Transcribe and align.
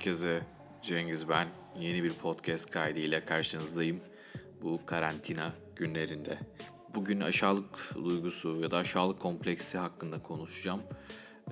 herkese. 0.00 0.42
Cengiz 0.82 1.28
ben. 1.28 1.48
Yeni 1.80 2.04
bir 2.04 2.12
podcast 2.12 2.70
kaydıyla 2.70 3.24
karşınızdayım. 3.24 4.00
Bu 4.62 4.80
karantina 4.86 5.52
günlerinde. 5.76 6.38
Bugün 6.94 7.20
aşağılık 7.20 7.94
duygusu 7.94 8.56
ya 8.56 8.70
da 8.70 8.76
aşağılık 8.76 9.20
kompleksi 9.20 9.78
hakkında 9.78 10.22
konuşacağım. 10.22 10.80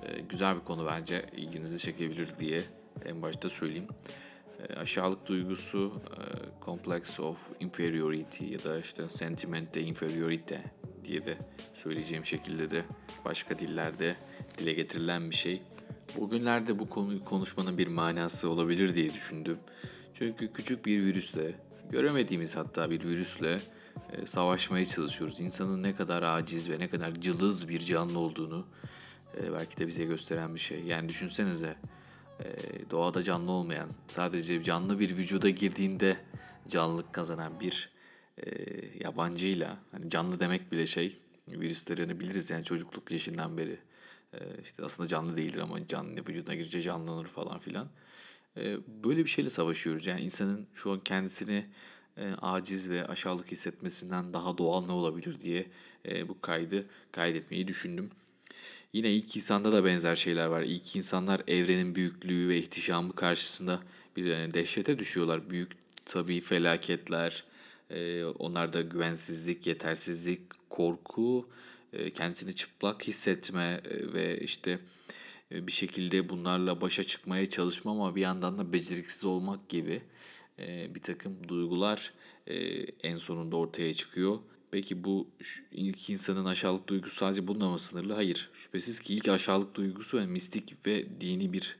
Ee, 0.03 0.19
güzel 0.19 0.55
bir 0.55 0.63
konu 0.63 0.85
bence. 0.85 1.25
ilginizi 1.31 1.79
çekebilir 1.79 2.29
diye 2.39 2.61
en 3.05 3.21
başta 3.21 3.49
söyleyeyim. 3.49 3.87
Ee, 4.59 4.73
aşağılık 4.73 5.27
duygusu, 5.27 5.91
e, 6.11 6.21
complex 6.65 7.19
of 7.19 7.43
inferiority 7.59 8.45
ya 8.45 8.63
da 8.63 8.79
işte 8.79 9.07
sentiment 9.07 9.75
de 9.75 9.81
inferiority 9.81 10.55
diye 11.03 11.25
de 11.25 11.37
söyleyeceğim 11.73 12.25
şekilde 12.25 12.69
de 12.69 12.81
başka 13.25 13.59
dillerde 13.59 14.15
dile 14.57 14.73
getirilen 14.73 15.31
bir 15.31 15.35
şey. 15.35 15.61
Bugünlerde 16.17 16.79
bu 16.79 16.89
konuyu 16.89 17.25
konuşmanın 17.25 17.77
bir 17.77 17.87
manası 17.87 18.49
olabilir 18.49 18.95
diye 18.95 19.13
düşündüm. 19.13 19.57
Çünkü 20.13 20.53
küçük 20.53 20.85
bir 20.85 21.05
virüsle, 21.05 21.55
göremediğimiz 21.89 22.55
hatta 22.55 22.91
bir 22.91 23.03
virüsle 23.03 23.59
e, 24.11 24.25
savaşmaya 24.25 24.85
çalışıyoruz. 24.85 25.39
İnsanın 25.39 25.83
ne 25.83 25.93
kadar 25.93 26.23
aciz 26.23 26.69
ve 26.69 26.79
ne 26.79 26.89
kadar 26.89 27.13
cılız 27.13 27.69
bir 27.69 27.79
canlı 27.79 28.19
olduğunu 28.19 28.65
e, 29.37 29.53
belki 29.53 29.77
de 29.77 29.87
bize 29.87 30.05
gösteren 30.05 30.55
bir 30.55 30.59
şey. 30.59 30.83
Yani 30.83 31.09
düşünsenize 31.09 31.75
e, 32.39 32.45
doğada 32.91 33.23
canlı 33.23 33.51
olmayan, 33.51 33.89
sadece 34.07 34.63
canlı 34.63 34.99
bir 34.99 35.17
vücuda 35.17 35.49
girdiğinde 35.49 36.17
canlılık 36.67 37.13
kazanan 37.13 37.59
bir 37.59 37.89
yabancıyla, 39.03 39.77
hani 39.91 40.09
canlı 40.09 40.39
demek 40.39 40.71
bile 40.71 40.85
şey, 40.85 41.17
virüslerini 41.47 42.19
biliriz 42.19 42.49
yani 42.49 42.65
çocukluk 42.65 43.11
yaşından 43.11 43.57
beri 43.57 43.79
e, 44.33 44.39
işte 44.63 44.83
aslında 44.83 45.09
canlı 45.09 45.35
değildir 45.35 45.59
ama 45.59 45.87
canlı 45.87 46.19
vücuduna 46.27 46.55
girince 46.55 46.81
canlanır 46.81 47.25
falan 47.27 47.59
filan. 47.59 47.87
E, 48.57 48.77
böyle 49.03 49.25
bir 49.25 49.29
şeyle 49.29 49.49
savaşıyoruz. 49.49 50.05
Yani 50.05 50.21
insanın 50.21 50.67
şu 50.73 50.91
an 50.91 50.99
kendisini 50.99 51.65
e, 52.17 52.33
aciz 52.41 52.89
ve 52.89 53.07
aşağılık 53.07 53.51
hissetmesinden 53.51 54.33
daha 54.33 54.57
doğal 54.57 54.85
ne 54.85 54.91
olabilir 54.91 55.39
diye 55.39 55.65
e, 56.05 56.27
bu 56.27 56.39
kaydı 56.39 56.85
kaydetmeyi 57.11 57.67
düşündüm. 57.67 58.09
Yine 58.93 59.11
ilk 59.11 59.35
insanda 59.35 59.71
da 59.71 59.85
benzer 59.85 60.15
şeyler 60.15 60.47
var. 60.47 60.61
İlk 60.61 60.95
insanlar 60.95 61.41
evrenin 61.47 61.95
büyüklüğü 61.95 62.49
ve 62.49 62.57
ihtişamı 62.57 63.13
karşısında 63.13 63.79
bir 64.17 64.25
yani 64.25 64.53
dehşete 64.53 64.99
düşüyorlar. 64.99 65.49
Büyük 65.49 65.71
tabii 66.05 66.41
felaketler, 66.41 67.43
e, 67.89 68.25
onlarda 68.25 68.81
güvensizlik, 68.81 69.67
yetersizlik, 69.67 70.41
korku, 70.69 71.49
e, 71.49 71.78
kendisini 72.13 72.55
çıplak 72.55 73.07
hissetme 73.07 73.81
e, 73.85 74.13
ve 74.13 74.39
işte 74.39 74.79
e, 75.51 75.67
bir 75.67 75.71
şekilde 75.71 76.29
bunlarla 76.29 76.81
başa 76.81 77.03
çıkmaya 77.03 77.49
çalışma 77.49 77.91
ama 77.91 78.15
bir 78.15 78.21
yandan 78.21 78.57
da 78.57 78.73
beceriksiz 78.73 79.25
olmak 79.25 79.69
gibi 79.69 80.01
bir 80.95 81.01
takım 81.01 81.49
duygular 81.49 82.13
en 83.03 83.17
sonunda 83.17 83.55
ortaya 83.55 83.93
çıkıyor. 83.93 84.39
Peki 84.71 85.03
bu 85.03 85.27
ilk 85.71 86.09
insanın 86.09 86.45
aşağılık 86.45 86.87
duygusu 86.87 87.15
sadece 87.15 87.47
bununla 87.47 87.69
mı 87.69 87.79
sınırlı? 87.79 88.13
Hayır. 88.13 88.49
Şüphesiz 88.53 88.99
ki 88.99 89.13
ilk 89.13 89.27
aşağılık 89.27 89.75
duygusu 89.75 90.17
yani 90.17 90.31
mistik 90.31 90.87
ve 90.87 91.21
dini 91.21 91.53
bir 91.53 91.77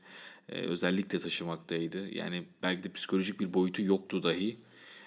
özellik 0.48 1.12
de 1.12 1.18
taşımaktaydı. 1.18 2.14
Yani 2.14 2.42
belki 2.62 2.84
de 2.84 2.92
psikolojik 2.92 3.40
bir 3.40 3.54
boyutu 3.54 3.82
yoktu 3.82 4.22
dahi. 4.22 4.56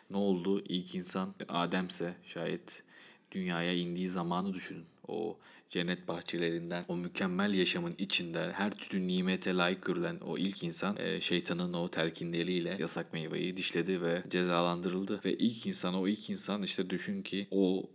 Ne 0.10 0.18
oldu? 0.18 0.64
İlk 0.70 0.96
insan 0.96 1.34
Adem'se 1.50 2.16
şayet 2.26 2.84
dünyaya 3.32 3.74
indiği 3.74 4.08
zamanı 4.08 4.54
düşünün. 4.54 4.86
O 5.08 5.38
cennet 5.70 6.08
bahçelerinden, 6.08 6.86
o 6.88 6.98
mükemmel 6.98 7.54
yaşamın 7.54 7.96
içinde 7.98 8.52
her 8.52 8.72
türlü 8.72 9.08
nimete 9.08 9.56
layık 9.56 9.86
görülen 9.86 10.18
o 10.20 10.38
ilk 10.38 10.64
insan 10.64 10.98
e, 10.98 11.22
şeytanın 11.22 11.74
o 11.74 11.88
telkinleriyle 11.88 12.78
yasak 12.80 13.14
meyveyi 13.14 13.58
dişledi 13.58 14.02
ve 14.02 14.24
cezalandırıldı. 14.30 15.20
Ve 15.26 15.34
ilk 15.34 15.66
insan, 15.66 15.96
o 15.96 16.08
ilk 16.08 16.30
insan 16.30 16.64
işte 16.64 16.90
düşün 16.90 17.22
ki 17.22 17.48
o 17.52 17.90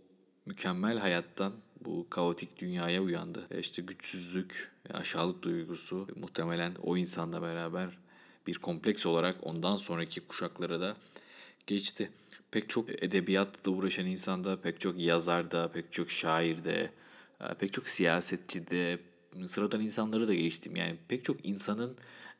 mükemmel 0.45 0.97
hayattan 0.97 1.53
bu 1.85 2.07
kaotik 2.09 2.59
dünyaya 2.59 3.01
uyandı. 3.01 3.47
E 3.51 3.59
işte 3.59 3.81
güçsüzlük, 3.81 4.71
aşağılık 4.93 5.43
duygusu 5.43 6.07
muhtemelen 6.15 6.71
o 6.83 6.97
insanla 6.97 7.41
beraber 7.41 7.97
bir 8.47 8.55
kompleks 8.55 9.05
olarak 9.05 9.47
ondan 9.47 9.75
sonraki 9.75 10.21
kuşaklara 10.21 10.81
da 10.81 10.97
geçti 11.67 12.11
pek 12.51 12.69
çok 12.69 12.89
edebiyatla 13.03 13.71
uğraşan 13.71 14.05
insanda, 14.05 14.61
pek 14.61 14.79
çok 14.79 14.99
yazarda, 14.99 15.71
pek 15.71 15.91
çok 15.91 16.11
şairde, 16.11 16.89
e, 17.41 17.53
pek 17.53 17.73
çok 17.73 17.89
siyasetçide, 17.89 18.99
sıradan 19.47 19.81
insanları 19.81 20.27
da 20.27 20.33
geçtim. 20.33 20.75
Yani 20.75 20.95
pek 21.07 21.23
çok 21.23 21.45
insanın 21.45 21.95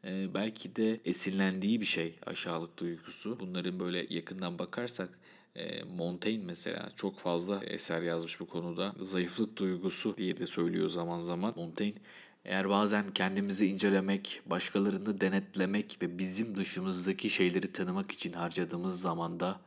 e, 0.05 0.33
belki 0.33 0.75
de 0.75 0.99
esinlendiği 1.05 1.81
bir 1.81 1.85
şey 1.85 2.15
aşağılık 2.25 2.77
duygusu. 2.77 3.39
Bunların 3.39 3.79
böyle 3.79 4.07
yakından 4.09 4.59
bakarsak 4.59 5.09
e, 5.55 5.83
Montaigne 5.83 6.45
mesela 6.45 6.91
çok 6.95 7.19
fazla 7.19 7.63
eser 7.63 8.01
yazmış 8.01 8.39
bu 8.39 8.47
konuda. 8.47 8.93
Zayıflık 9.01 9.57
duygusu 9.57 10.17
diye 10.17 10.37
de 10.37 10.45
söylüyor 10.45 10.89
zaman 10.89 11.19
zaman. 11.19 11.53
Montaigne 11.55 11.99
eğer 12.45 12.69
bazen 12.69 13.13
kendimizi 13.13 13.67
incelemek, 13.67 14.41
başkalarını 14.45 15.21
denetlemek 15.21 15.97
ve 16.01 16.17
bizim 16.17 16.55
dışımızdaki 16.55 17.29
şeyleri 17.29 17.71
tanımak 17.71 18.11
için 18.11 18.33
harcadığımız 18.33 19.01
zamanda 19.01 19.59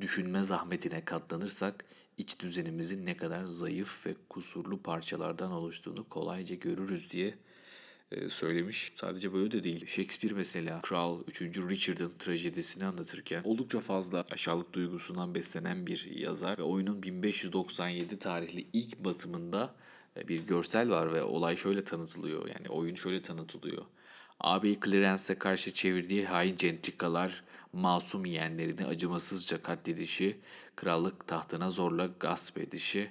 düşünme 0.00 0.44
zahmetine 0.44 1.04
katlanırsak 1.04 1.84
iç 2.18 2.40
düzenimizin 2.40 3.06
ne 3.06 3.16
kadar 3.16 3.44
zayıf 3.44 4.06
ve 4.06 4.14
kusurlu 4.28 4.82
parçalardan 4.82 5.52
oluştuğunu 5.52 6.08
kolayca 6.08 6.54
görürüz 6.54 7.10
diye 7.10 7.34
e, 8.12 8.28
söylemiş. 8.28 8.92
Sadece 8.96 9.32
böyle 9.32 9.50
de 9.50 9.62
değil. 9.62 9.86
Shakespeare 9.86 10.34
mesela 10.34 10.80
Kral 10.80 11.22
3. 11.26 11.42
Richard'ın 11.42 12.12
trajedisini 12.18 12.84
anlatırken 12.84 13.42
oldukça 13.44 13.80
fazla 13.80 14.24
aşağılık 14.30 14.72
duygusundan 14.72 15.34
beslenen 15.34 15.86
bir 15.86 16.10
yazar 16.10 16.58
ve 16.58 16.62
oyunun 16.62 17.02
1597 17.02 18.18
tarihli 18.18 18.66
ilk 18.72 19.04
batımında 19.04 19.74
bir 20.28 20.46
görsel 20.46 20.90
var 20.90 21.12
ve 21.12 21.22
olay 21.22 21.56
şöyle 21.56 21.84
tanıtılıyor. 21.84 22.48
Yani 22.48 22.68
oyun 22.68 22.94
şöyle 22.94 23.22
tanıtılıyor. 23.22 23.84
Ağabeyi 24.40 24.78
Clarence'e 24.84 25.38
karşı 25.38 25.74
çevirdiği 25.74 26.26
hain 26.26 26.56
centrikalar 26.56 27.44
masum 27.72 28.24
yeğenlerini 28.24 28.86
acımasızca 28.86 29.62
katledişi, 29.62 30.36
krallık 30.76 31.26
tahtına 31.26 31.70
zorla 31.70 32.10
gasp 32.20 32.58
edişi, 32.58 33.10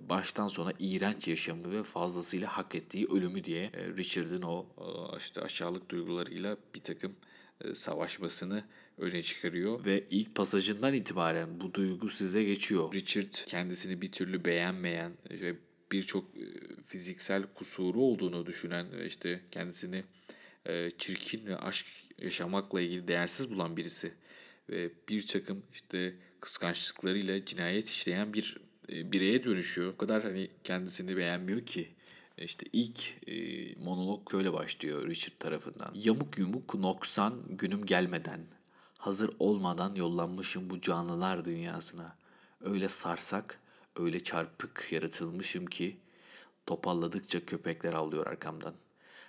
baştan 0.00 0.48
sona 0.48 0.72
iğrenç 0.78 1.28
yaşamı 1.28 1.72
ve 1.72 1.82
fazlasıyla 1.82 2.56
hak 2.56 2.74
ettiği 2.74 3.06
ölümü 3.06 3.44
diye 3.44 3.64
e, 3.64 3.88
Richard'ın 3.98 4.42
o 4.42 4.66
e, 4.78 5.16
işte 5.18 5.40
aşağılık 5.40 5.90
duygularıyla 5.90 6.56
bir 6.74 6.80
takım 6.80 7.12
e, 7.60 7.74
savaşmasını 7.74 8.64
öne 8.98 9.22
çıkarıyor 9.22 9.84
ve 9.84 10.04
ilk 10.10 10.34
pasajından 10.34 10.94
itibaren 10.94 11.60
bu 11.60 11.74
duygu 11.74 12.08
size 12.08 12.44
geçiyor. 12.44 12.92
Richard 12.92 13.32
kendisini 13.46 14.00
bir 14.02 14.12
türlü 14.12 14.44
beğenmeyen 14.44 15.12
ve 15.30 15.56
birçok 15.92 16.24
fiziksel 16.86 17.42
kusuru 17.54 18.00
olduğunu 18.00 18.46
düşünen 18.46 18.86
işte 19.06 19.40
kendisini 19.50 20.04
çirkin 20.98 21.46
ve 21.46 21.56
aşk 21.56 21.86
yaşamakla 22.18 22.80
ilgili 22.80 23.08
değersiz 23.08 23.50
bulan 23.50 23.76
birisi 23.76 24.12
ve 24.68 24.90
bir 25.08 25.26
takım 25.26 25.62
işte 25.72 26.14
kıskançlıklarıyla 26.40 27.44
cinayet 27.44 27.88
işleyen 27.88 28.32
bir 28.32 28.56
e, 28.88 29.12
bireye 29.12 29.44
dönüşüyor. 29.44 29.92
O 29.92 29.96
kadar 29.96 30.22
hani 30.22 30.50
kendisini 30.64 31.16
beğenmiyor 31.16 31.66
ki. 31.66 31.88
İşte 32.38 32.66
ilk 32.72 33.28
e, 33.28 33.34
monolog 33.84 34.30
şöyle 34.30 34.52
başlıyor 34.52 35.08
Richard 35.08 35.38
tarafından. 35.38 35.92
Yamuk 35.94 36.38
yumuk 36.38 36.74
noksan 36.74 37.34
günüm 37.48 37.86
gelmeden, 37.86 38.40
hazır 38.98 39.30
olmadan 39.38 39.94
yollanmışım 39.94 40.70
bu 40.70 40.80
canlılar 40.80 41.44
dünyasına. 41.44 42.16
Öyle 42.60 42.88
sarsak, 42.88 43.60
öyle 43.96 44.22
çarpık 44.22 44.92
yaratılmışım 44.92 45.66
ki 45.66 45.96
topalladıkça 46.66 47.44
köpekler 47.44 47.92
avlıyor 47.92 48.26
arkamdan. 48.26 48.74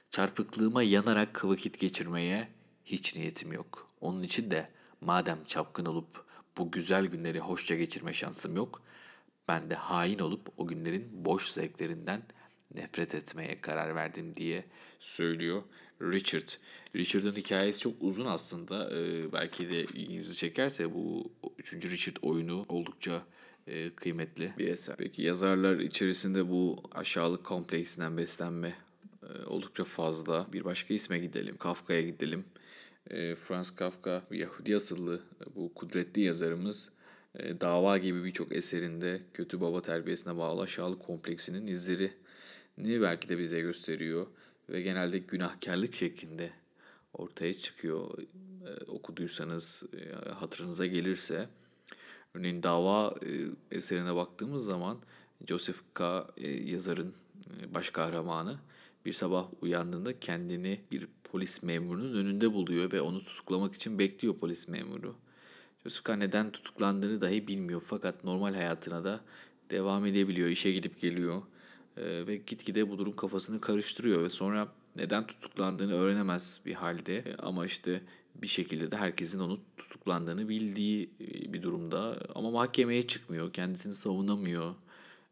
Çarpıklığıma 0.10 0.84
yanarak 0.84 1.46
vakit 1.46 1.80
geçirmeye, 1.80 2.48
hiç 2.86 3.16
niyetim 3.16 3.54
yok. 3.54 3.88
Onun 4.02 4.24
için 4.24 4.52
de 4.52 4.70
madem 5.02 5.38
çapkın 5.48 5.86
olup 5.86 6.26
bu 6.58 6.72
güzel 6.72 7.06
günleri 7.06 7.40
hoşça 7.40 7.76
geçirme 7.76 8.14
şansım 8.14 8.56
yok, 8.56 8.82
ben 9.48 9.70
de 9.70 9.76
hain 9.76 10.20
olup 10.20 10.50
o 10.58 10.68
günlerin 10.68 11.26
boş 11.26 11.52
zevklerinden 11.52 12.24
nefret 12.76 13.16
etmeye 13.16 13.62
karar 13.62 13.96
verdim 13.96 14.36
diye 14.36 14.66
söylüyor 15.00 15.64
Richard. 16.02 16.48
Richard'ın 16.96 17.32
hikayesi 17.32 17.80
çok 17.80 17.94
uzun 18.00 18.26
aslında. 18.26 18.92
Ee, 18.92 19.34
belki 19.34 19.70
de 19.70 19.84
ilginizi 19.84 20.36
çekerse 20.36 20.94
bu 20.94 21.32
3. 21.58 21.74
Richard 21.74 22.18
oyunu 22.22 22.66
oldukça 22.70 23.24
e, 23.68 23.90
kıymetli 23.90 24.54
bir 24.58 24.68
eser. 24.68 24.96
Peki 24.98 25.22
yazarlar 25.22 25.80
içerisinde 25.80 26.50
bu 26.50 26.84
aşağılık 26.92 27.44
kompleksinden 27.44 28.18
beslenme 28.18 28.74
e, 29.24 29.46
oldukça 29.46 29.84
fazla. 29.84 30.48
Bir 30.54 30.64
başka 30.64 30.94
isme 30.94 31.20
gidelim. 31.20 31.58
Kafka'ya 31.58 32.02
gidelim 32.02 32.46
e, 33.10 33.36
Franz 33.36 33.76
Kafka 33.76 34.24
Yahudi 34.32 34.76
asıllı 34.76 35.16
e, 35.16 35.56
bu 35.56 35.74
kudretli 35.74 36.22
yazarımız 36.22 36.90
e, 37.36 37.62
dava 37.62 37.98
gibi 37.98 38.24
birçok 38.24 38.52
eserinde 38.56 39.22
kötü 39.34 39.62
baba 39.62 39.82
terbiyesine 39.82 40.38
bağlı 40.38 40.62
aşağılık 40.62 41.00
kompleksinin 41.00 41.68
izleri 41.68 42.12
ni 42.78 43.02
belki 43.02 43.30
de 43.30 43.38
bize 43.38 43.62
gösteriyor 43.62 44.28
ve 44.70 44.82
genelde 44.82 45.18
günahkarlık 45.18 45.94
şeklinde 45.94 46.50
ortaya 47.14 47.54
çıkıyor. 47.54 48.18
E, 48.68 48.84
okuduysanız 48.84 49.84
e, 49.94 50.32
hatırınıza 50.34 50.86
gelirse. 50.86 51.50
Örneğin 52.34 52.64
dava 52.64 53.16
e, 53.26 53.30
eserine 53.78 54.16
baktığımız 54.16 54.66
zaman 54.66 54.98
Joseph 55.48 55.78
K. 55.94 56.28
E, 56.38 56.52
yazarın 56.52 57.14
e, 57.62 57.74
baş 57.74 57.90
kahramanı 57.90 58.60
bir 59.06 59.14
sabah 59.14 59.48
uyandığında 59.62 60.20
kendini 60.20 60.80
bir 60.92 61.08
polis 61.24 61.64
memurunun 61.64 62.14
önünde 62.14 62.54
buluyor 62.54 62.92
ve 62.92 63.02
onu 63.02 63.20
tutuklamak 63.20 63.74
için 63.74 64.00
bekliyor 64.00 64.38
polis 64.38 64.68
memuru. 64.68 65.16
Joseph 65.84 66.04
K. 66.04 66.20
neden 66.20 66.52
tutuklandığını 66.52 67.22
dahi 67.22 67.48
bilmiyor 67.48 67.84
fakat 67.86 68.24
normal 68.24 68.54
hayatına 68.54 69.04
da 69.04 69.22
devam 69.70 70.06
edebiliyor, 70.06 70.50
işe 70.50 70.72
gidip 70.72 71.02
geliyor 71.02 71.42
e, 71.98 72.28
ve 72.28 72.36
gitgide 72.36 72.90
bu 72.90 72.98
durum 72.98 73.16
kafasını 73.16 73.62
karıştırıyor 73.62 74.24
ve 74.24 74.30
sonra 74.30 74.68
neden 74.96 75.28
tutuklandığını 75.28 75.94
öğrenemez 75.94 76.62
bir 76.66 76.74
halde 76.74 77.36
ama 77.40 77.66
işte 77.66 78.02
bir 78.36 78.48
şekilde 78.48 78.92
de 78.92 78.98
herkesin 78.98 79.40
onu 79.40 79.60
tutuklandığını 79.78 80.50
bildiği 80.50 81.10
bir 81.54 81.62
durumda 81.62 82.20
ama 82.36 82.52
mahkemeye 82.52 83.08
çıkmıyor, 83.08 83.54
kendisini 83.54 83.94
savunamıyor, 83.94 84.76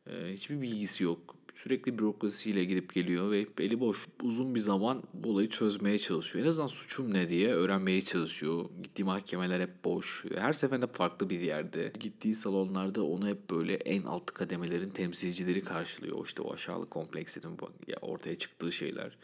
e, 0.08 0.34
hiçbir 0.34 0.62
bilgisi 0.62 1.04
yok 1.04 1.36
sürekli 1.64 2.00
bürokrasiyle 2.00 2.64
gidip 2.64 2.94
geliyor 2.94 3.32
ve 3.32 3.46
eli 3.60 3.80
boş 3.80 4.08
uzun 4.24 4.56
bir 4.56 4.60
zaman 4.60 5.04
bu 5.14 5.30
olayı 5.30 5.50
çözmeye 5.50 5.98
çalışıyor. 5.98 6.46
En 6.46 6.50
azından 6.50 6.68
suçum 6.68 7.14
ne 7.14 7.30
diye 7.30 7.54
öğrenmeye 7.54 8.02
çalışıyor. 8.02 8.66
Gittiği 8.84 9.04
mahkemeler 9.04 9.60
hep 9.60 9.86
boş. 9.86 10.26
Her 10.38 10.54
seferinde 10.54 10.88
farklı 10.88 11.30
bir 11.30 11.40
yerde. 11.40 11.94
Gittiği 12.00 12.36
salonlarda 12.36 13.04
onu 13.04 13.28
hep 13.28 13.50
böyle 13.50 13.74
en 13.74 14.04
alt 14.04 14.26
kademelerin 14.26 14.90
temsilcileri 14.90 15.62
karşılıyor. 15.62 16.26
İşte 16.26 16.42
o 16.42 16.54
aşağılık 16.54 16.92
kompleksinin 16.92 17.58
ortaya 18.02 18.38
çıktığı 18.38 18.72
şeyler. 18.72 19.18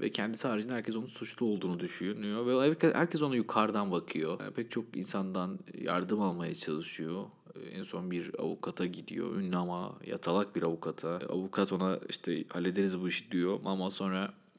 Ve 0.00 0.08
kendisi 0.08 0.48
haricinde 0.48 0.72
herkes 0.72 0.96
onun 0.96 1.06
suçlu 1.06 1.46
olduğunu 1.46 1.80
düşünüyor. 1.80 2.46
Ve 2.46 2.76
herkes 2.94 3.22
ona 3.22 3.36
yukarıdan 3.36 3.90
bakıyor. 3.90 4.40
Yani 4.40 4.52
pek 4.52 4.70
çok 4.70 4.96
insandan 4.96 5.58
yardım 5.82 6.20
almaya 6.20 6.54
çalışıyor. 6.54 7.24
En 7.72 7.82
son 7.82 8.10
bir 8.10 8.30
avukata 8.38 8.86
gidiyor. 8.86 9.36
Ünlü 9.36 9.56
ama 9.56 9.98
yatalak 10.06 10.56
bir 10.56 10.62
avukata. 10.62 11.18
Avukat 11.28 11.72
ona 11.72 11.98
işte 12.08 12.44
hallederiz 12.48 13.00
bu 13.00 13.08
işi 13.08 13.30
diyor 13.30 13.60
ama 13.64 13.90
sonra 13.90 14.24
e, 14.24 14.49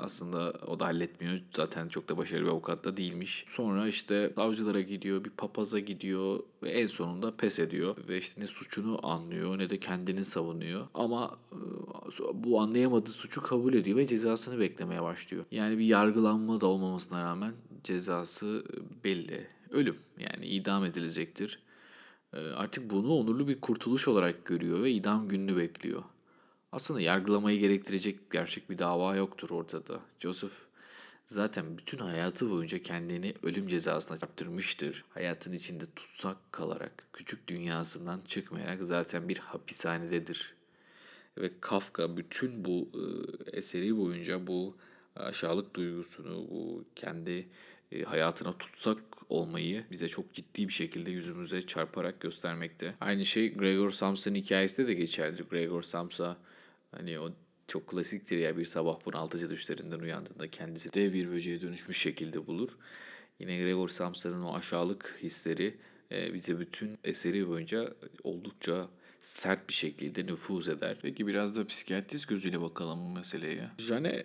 aslında 0.00 0.52
o 0.66 0.80
da 0.80 0.84
halletmiyor. 0.84 1.38
Zaten 1.50 1.88
çok 1.88 2.08
da 2.08 2.16
başarılı 2.16 2.44
bir 2.44 2.50
avukat 2.50 2.84
da 2.84 2.96
değilmiş. 2.96 3.44
Sonra 3.48 3.88
işte 3.88 4.32
savcılara 4.36 4.80
gidiyor, 4.80 5.24
bir 5.24 5.30
papaza 5.30 5.78
gidiyor 5.78 6.40
ve 6.62 6.70
en 6.70 6.86
sonunda 6.86 7.36
pes 7.36 7.58
ediyor. 7.58 7.96
Ve 8.08 8.18
işte 8.18 8.40
ne 8.40 8.46
suçunu 8.46 9.06
anlıyor 9.06 9.58
ne 9.58 9.70
de 9.70 9.78
kendini 9.78 10.24
savunuyor. 10.24 10.86
Ama 10.94 11.36
e, 11.52 11.56
bu 12.34 12.60
anlayamadığı 12.60 13.10
suçu 13.10 13.42
kabul 13.42 13.74
ediyor 13.74 13.96
ve 13.96 14.06
cezasını 14.06 14.60
beklemeye 14.60 15.02
başlıyor. 15.02 15.44
Yani 15.50 15.78
bir 15.78 15.84
yargılanma 15.84 16.60
da 16.60 16.66
olmamasına 16.66 17.22
rağmen 17.22 17.54
cezası 17.84 18.64
belli. 19.04 19.46
Ölüm 19.70 19.96
yani 20.18 20.46
idam 20.46 20.84
edilecektir. 20.84 21.58
Ee, 22.32 22.38
artık 22.38 22.90
bunu 22.90 23.12
onurlu 23.12 23.48
bir 23.48 23.60
kurtuluş 23.60 24.08
olarak 24.08 24.44
görüyor 24.44 24.82
ve 24.82 24.90
idam 24.90 25.28
gününü 25.28 25.56
bekliyor. 25.56 26.02
Aslında 26.72 27.00
yargılamayı 27.00 27.58
gerektirecek 27.58 28.30
gerçek 28.30 28.70
bir 28.70 28.78
dava 28.78 29.16
yoktur 29.16 29.50
ortada. 29.50 30.00
Joseph 30.18 30.52
zaten 31.26 31.78
bütün 31.78 31.98
hayatı 31.98 32.50
boyunca 32.50 32.82
kendini 32.82 33.34
ölüm 33.42 33.68
cezasına 33.68 34.18
çarptırmıştır. 34.18 35.04
Hayatın 35.10 35.52
içinde 35.52 35.84
tutsak 35.96 36.36
kalarak, 36.52 36.92
küçük 37.12 37.48
dünyasından 37.48 38.20
çıkmayarak 38.28 38.84
zaten 38.84 39.28
bir 39.28 39.38
hapishanededir. 39.38 40.54
Ve 41.38 41.50
Kafka 41.60 42.16
bütün 42.16 42.64
bu 42.64 42.88
e, 42.94 43.02
eseri 43.56 43.96
boyunca 43.96 44.46
bu 44.46 44.76
aşağılık 45.16 45.74
duygusunu, 45.74 46.50
bu 46.50 46.84
kendi 46.96 47.48
e, 47.92 48.02
hayatına 48.02 48.58
tutsak 48.58 48.98
olmayı 49.28 49.84
bize 49.90 50.08
çok 50.08 50.34
ciddi 50.34 50.68
bir 50.68 50.72
şekilde 50.72 51.10
yüzümüze 51.10 51.66
çarparak 51.66 52.20
göstermekte. 52.20 52.94
Aynı 53.00 53.24
şey 53.24 53.54
Gregor 53.54 53.90
Samsa'nın 53.90 54.34
hikayesinde 54.34 54.86
de 54.86 54.94
geçerli. 54.94 55.42
Gregor 55.42 55.82
Samsa 55.82 56.36
hani 56.90 57.18
o 57.18 57.32
çok 57.68 57.86
klasiktir 57.86 58.38
ya 58.38 58.56
bir 58.56 58.64
sabah 58.64 59.06
bunaltıcı 59.06 59.50
düşlerinden 59.50 59.98
uyandığında 59.98 60.50
kendisi 60.50 60.92
dev 60.92 61.12
bir 61.12 61.30
böceğe 61.30 61.60
dönüşmüş 61.60 61.98
şekilde 61.98 62.46
bulur. 62.46 62.70
Yine 63.38 63.58
Gregor 63.58 63.88
Samsa'nın 63.88 64.42
o 64.42 64.54
aşağılık 64.54 65.18
hisleri 65.22 65.76
e, 66.12 66.34
bize 66.34 66.58
bütün 66.58 66.98
eseri 67.04 67.48
boyunca 67.48 67.94
oldukça 68.24 68.88
sert 69.18 69.68
bir 69.68 69.74
şekilde 69.74 70.26
nüfuz 70.26 70.68
eder. 70.68 70.98
Peki 71.02 71.26
biraz 71.26 71.56
da 71.56 71.66
psikiyatrist 71.66 72.28
gözüyle 72.28 72.60
bakalım 72.60 72.98
bu 73.04 73.14
meseleye. 73.16 73.70
Jane 73.78 74.24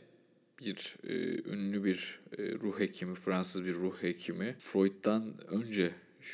bir 0.60 0.96
e, 1.04 1.14
ünlü 1.52 1.84
bir 1.84 2.20
e, 2.38 2.44
ruh 2.44 2.80
hekimi, 2.80 3.16
Fransız 3.16 3.66
bir 3.66 3.74
ruh 3.74 4.04
hekimi. 4.04 4.56
Freud'dan 4.60 5.34
önce 5.48 5.92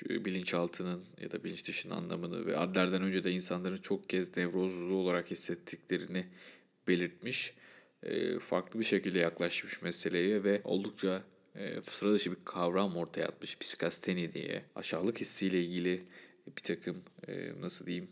bilinçaltının 0.09 1.03
ya 1.21 1.31
da 1.31 1.43
bilinç 1.43 1.67
dışının 1.67 1.95
anlamını 1.95 2.45
ve 2.45 2.57
Adler'den 2.57 3.01
önce 3.01 3.23
de 3.23 3.31
insanların 3.31 3.77
çok 3.77 4.09
kez 4.09 4.37
nevrozlu 4.37 4.95
olarak 4.95 5.31
hissettiklerini 5.31 6.25
belirtmiş. 6.87 7.53
E, 8.03 8.39
farklı 8.39 8.79
bir 8.79 8.85
şekilde 8.85 9.19
yaklaşmış 9.19 9.81
meseleye 9.81 10.43
ve 10.43 10.61
oldukça 10.63 11.23
e, 11.55 11.81
sıra 11.91 12.13
dışı 12.13 12.31
bir 12.31 12.37
kavram 12.45 12.97
ortaya 12.97 13.25
atmış 13.25 13.57
psikasteni 13.57 14.33
diye. 14.33 14.65
Aşağılık 14.75 15.21
hissiyle 15.21 15.61
ilgili 15.61 15.99
bir 16.57 16.61
takım 16.61 17.03
e, 17.27 17.61
nasıl 17.61 17.85
diyeyim 17.85 18.07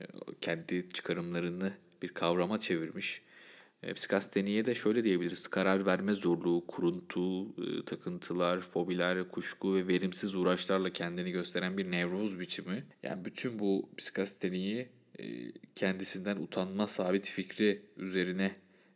e, 0.00 0.04
kendi 0.40 0.88
çıkarımlarını 0.88 1.72
bir 2.02 2.08
kavrama 2.08 2.58
çevirmiş 2.58 3.18
e, 3.18 3.29
psikasteniye 3.94 4.64
de 4.64 4.74
şöyle 4.74 5.04
diyebiliriz. 5.04 5.46
Karar 5.46 5.86
verme 5.86 6.14
zorluğu, 6.14 6.64
kuruntu, 6.66 7.44
e, 7.44 7.84
takıntılar, 7.86 8.58
fobiler, 8.58 9.28
kuşku 9.28 9.74
ve 9.74 9.88
verimsiz 9.88 10.34
uğraşlarla 10.34 10.90
kendini 10.90 11.30
gösteren 11.30 11.78
bir 11.78 11.90
nevroz 11.90 12.40
biçimi. 12.40 12.84
Yani 13.02 13.24
bütün 13.24 13.58
bu 13.58 13.90
psikasteniyi 13.96 14.88
e, 15.18 15.24
kendisinden 15.74 16.36
utanma 16.36 16.86
sabit 16.86 17.26
fikri 17.26 17.82
üzerine 17.96 18.50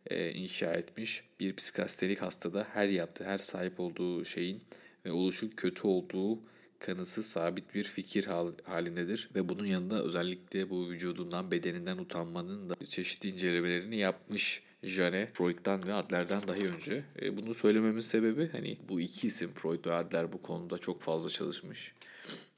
e, 0.07 0.31
inşa 0.33 0.73
etmiş. 0.73 1.25
Bir 1.41 1.57
psikastenik 1.57 2.23
hastada 2.23 2.67
her 2.73 2.89
yaptığı, 2.89 3.25
her 3.25 3.39
sahip 3.39 3.81
olduğu 3.81 4.25
şeyin 4.25 4.61
ve 5.05 5.13
oluşu 5.13 5.57
kötü 5.57 5.87
olduğu 5.87 6.41
kanısı 6.79 7.23
sabit 7.23 7.75
bir 7.75 7.85
fikir 7.85 8.27
halindedir 8.65 9.31
ve 9.35 9.49
bunun 9.49 9.65
yanında 9.65 10.03
özellikle 10.03 10.71
bu 10.71 10.91
vücudundan, 10.91 11.51
bedeninden 11.51 11.99
utanmanın 11.99 12.71
da 12.71 12.75
çeşitli 12.87 13.29
incelemelerini 13.29 13.97
yapmış 13.97 14.63
Jane, 14.85 15.29
Freud'dan 15.35 15.89
ve 15.89 15.93
Adler'den 15.93 16.49
dahi 16.49 16.69
önce. 16.69 17.05
E, 17.23 17.37
bunu 17.37 17.55
söylememin 17.55 18.01
sebebi 18.01 18.49
hani 18.53 18.79
bu 18.89 19.01
iki 19.01 19.27
isim 19.27 19.51
Freud 19.55 19.87
ve 19.87 19.93
Adler 19.93 20.33
bu 20.33 20.43
konuda 20.43 20.79
çok 20.79 21.03
fazla 21.03 21.31
çalışmış. 21.31 21.95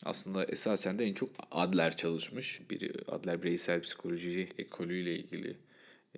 Aslında 0.05 0.45
esasen 0.45 0.99
de 0.99 1.05
en 1.05 1.15
çok 1.15 1.31
Adler 1.51 1.97
çalışmış. 1.97 2.61
Bir 2.71 2.93
Adler 3.09 3.43
bireysel 3.43 3.83
psikoloji 3.83 4.49
ekolüyle 4.59 5.17
ilgili 5.17 5.57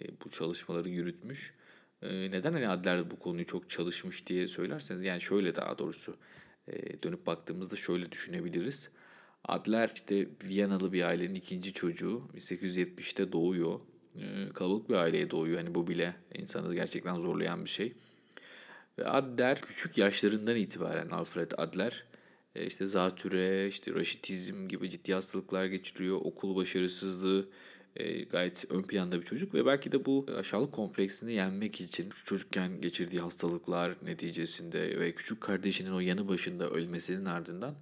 e, 0.00 0.04
bu 0.24 0.30
çalışmaları 0.30 0.88
yürütmüş. 0.88 1.54
E, 2.02 2.08
neden 2.08 2.52
hani 2.52 2.68
Adler 2.68 3.10
bu 3.10 3.18
konuyu 3.18 3.46
çok 3.46 3.70
çalışmış 3.70 4.26
diye 4.26 4.48
söylerseniz 4.48 5.06
yani 5.06 5.20
şöyle 5.20 5.56
daha 5.56 5.78
doğrusu 5.78 6.16
e, 6.68 7.02
dönüp 7.02 7.26
baktığımızda 7.26 7.76
şöyle 7.76 8.12
düşünebiliriz. 8.12 8.88
Adler 9.44 9.90
işte 9.94 10.28
Viyanalı 10.44 10.92
bir 10.92 11.02
ailenin 11.02 11.34
ikinci 11.34 11.72
çocuğu 11.72 12.22
1870'te 12.36 13.32
doğuyor 13.32 13.80
kalabalık 14.54 14.88
bir 14.88 14.94
aileye 14.94 15.30
doğuyor. 15.30 15.58
Hani 15.58 15.74
bu 15.74 15.86
bile 15.86 16.14
insanı 16.34 16.74
gerçekten 16.74 17.20
zorlayan 17.20 17.64
bir 17.64 17.70
şey. 17.70 17.92
Ve 18.98 19.08
Adler 19.08 19.60
küçük 19.60 19.98
yaşlarından 19.98 20.56
itibaren 20.56 21.08
Alfred 21.08 21.50
Adler 21.58 22.04
e, 22.54 22.66
işte 22.66 22.86
zatüre, 22.86 23.68
işte 23.68 23.94
raşitizm 23.94 24.68
gibi 24.68 24.90
ciddi 24.90 25.14
hastalıklar 25.14 25.66
geçiriyor. 25.66 26.16
Okul 26.16 26.56
başarısızlığı 26.56 27.48
e, 27.96 28.24
gayet 28.24 28.64
ön 28.70 28.82
planda 28.82 29.20
bir 29.20 29.26
çocuk 29.26 29.54
ve 29.54 29.66
belki 29.66 29.92
de 29.92 30.04
bu 30.04 30.26
aşağılık 30.38 30.72
kompleksini 30.72 31.32
yenmek 31.32 31.80
için 31.80 32.10
çocukken 32.24 32.80
geçirdiği 32.80 33.20
hastalıklar 33.20 33.92
neticesinde 34.02 35.00
ve 35.00 35.12
küçük 35.12 35.40
kardeşinin 35.40 35.92
o 35.92 36.00
yanı 36.00 36.28
başında 36.28 36.70
ölmesinin 36.70 37.24
ardından 37.24 37.74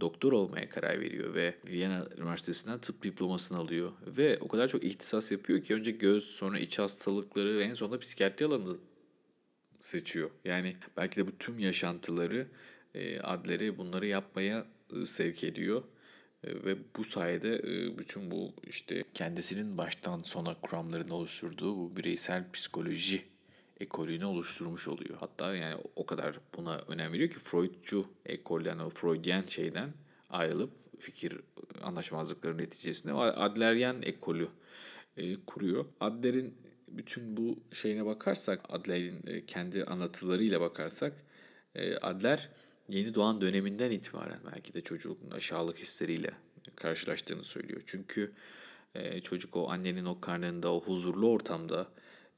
doktor 0.00 0.32
olmaya 0.32 0.68
karar 0.68 1.00
veriyor 1.00 1.34
ve 1.34 1.54
Viyana 1.66 2.06
Üniversitesi'nden 2.18 2.78
tıp 2.78 3.02
diplomasını 3.02 3.58
alıyor. 3.58 3.92
Ve 4.06 4.38
o 4.40 4.48
kadar 4.48 4.68
çok 4.68 4.84
ihtisas 4.84 5.32
yapıyor 5.32 5.62
ki 5.62 5.74
önce 5.74 5.90
göz, 5.90 6.24
sonra 6.24 6.58
iç 6.58 6.78
hastalıkları 6.78 7.58
ve 7.58 7.62
en 7.62 7.74
sonunda 7.74 7.98
psikiyatri 7.98 8.46
alanı 8.46 8.76
seçiyor. 9.80 10.30
Yani 10.44 10.76
belki 10.96 11.16
de 11.16 11.26
bu 11.26 11.38
tüm 11.38 11.58
yaşantıları 11.58 12.46
e, 12.94 13.20
Adler'i 13.20 13.78
bunları 13.78 14.06
yapmaya 14.06 14.66
e, 15.02 15.06
sevk 15.06 15.44
ediyor. 15.44 15.82
E, 16.44 16.64
ve 16.64 16.76
bu 16.96 17.04
sayede 17.04 17.62
bütün 17.98 18.30
bu 18.30 18.54
işte 18.62 19.04
kendisinin 19.14 19.78
baştan 19.78 20.18
sona 20.18 20.54
kuramlarını 20.54 21.14
oluşturduğu 21.14 21.76
bu 21.76 21.96
bireysel 21.96 22.44
psikoloji 22.52 23.29
ekolünü 23.80 24.24
oluşturmuş 24.24 24.88
oluyor. 24.88 25.16
Hatta 25.20 25.54
yani 25.54 25.82
o 25.96 26.06
kadar 26.06 26.40
buna 26.56 26.76
önem 26.76 27.12
veriyor 27.12 27.30
ki 27.30 27.38
Freudcu 27.38 28.04
ekolden 28.26 28.78
o 28.78 28.90
Freudian 28.90 29.42
şeyden 29.42 29.90
ayrılıp 30.30 30.70
fikir 30.98 31.40
anlaşmazlıkları 31.82 32.58
neticesinde 32.58 33.12
Adleryen 33.12 33.96
ekolü 34.02 34.48
e, 35.16 35.36
kuruyor. 35.36 35.86
Adler'in 36.00 36.54
bütün 36.88 37.36
bu 37.36 37.58
şeyine 37.72 38.06
bakarsak, 38.06 38.60
Adler'in 38.68 39.22
e, 39.26 39.46
kendi 39.46 39.84
anlatılarıyla 39.84 40.60
bakarsak 40.60 41.12
E, 41.74 41.96
Adler 41.96 42.50
yeni 42.88 43.14
doğan 43.14 43.40
döneminden 43.40 43.90
itibaren 43.90 44.38
belki 44.54 44.74
de 44.74 44.80
çocuğun 44.80 45.30
aşağılık 45.30 45.78
hisleriyle 45.78 46.30
karşılaştığını 46.76 47.44
söylüyor. 47.44 47.82
Çünkü 47.86 48.32
çocuk 49.22 49.56
o 49.56 49.70
annenin 49.70 50.04
o 50.04 50.20
karnında, 50.20 50.72
o 50.74 50.80
huzurlu 50.80 51.30
ortamda 51.30 51.88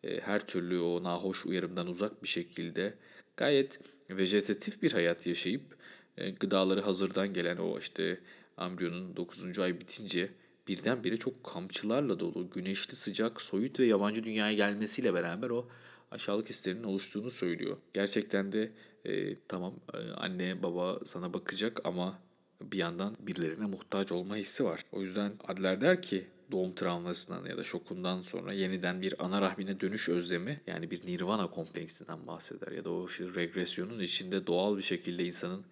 her 0.02 0.46
türlü 0.46 0.80
o 0.80 1.02
nahoş 1.02 1.46
uyarımdan 1.46 1.86
uzak 1.86 2.22
bir 2.22 2.28
şekilde 2.28 2.94
gayet 3.36 3.80
vejetatif 4.10 4.82
bir 4.82 4.92
hayat 4.92 5.26
yaşayıp 5.26 5.76
e, 6.16 6.30
gıdaları 6.30 6.80
hazırdan 6.80 7.34
gelen 7.34 7.56
o 7.56 7.78
işte 7.78 8.20
ambriyonun 8.56 9.16
9. 9.16 9.58
ay 9.58 9.80
bitince 9.80 10.30
birdenbire 10.68 11.16
çok 11.16 11.44
kamçılarla 11.44 12.20
dolu, 12.20 12.50
güneşli, 12.50 12.96
sıcak, 12.96 13.42
soyut 13.42 13.80
ve 13.80 13.84
yabancı 13.86 14.24
dünyaya 14.24 14.52
gelmesiyle 14.52 15.14
beraber 15.14 15.50
o 15.50 15.68
aşağılık 16.10 16.50
hislerinin 16.50 16.84
oluştuğunu 16.84 17.30
söylüyor. 17.30 17.76
Gerçekten 17.92 18.52
de 18.52 18.70
e, 19.04 19.36
tamam 19.48 19.74
e, 19.94 19.98
anne 19.98 20.62
baba 20.62 21.00
sana 21.04 21.34
bakacak 21.34 21.80
ama 21.84 22.18
bir 22.62 22.78
yandan 22.78 23.16
birilerine 23.20 23.66
muhtaç 23.66 24.12
olma 24.12 24.36
hissi 24.36 24.64
var. 24.64 24.84
O 24.92 25.00
yüzden 25.00 25.32
Adler 25.48 25.80
der 25.80 26.02
ki 26.02 26.26
doğum 26.52 26.74
travmasından 26.74 27.46
ya 27.46 27.56
da 27.56 27.62
şokundan 27.62 28.20
sonra 28.20 28.52
yeniden 28.52 29.02
bir 29.02 29.24
ana 29.24 29.40
rahmine 29.40 29.80
dönüş 29.80 30.08
özlemi 30.08 30.60
yani 30.66 30.90
bir 30.90 31.06
nirvana 31.06 31.46
kompleksinden 31.46 32.26
bahseder 32.26 32.72
ya 32.72 32.84
da 32.84 32.90
o 32.90 33.06
işte 33.06 33.24
regresyonun 33.24 34.00
içinde 34.00 34.46
doğal 34.46 34.76
bir 34.76 34.82
şekilde 34.82 35.24
insanın 35.24 35.64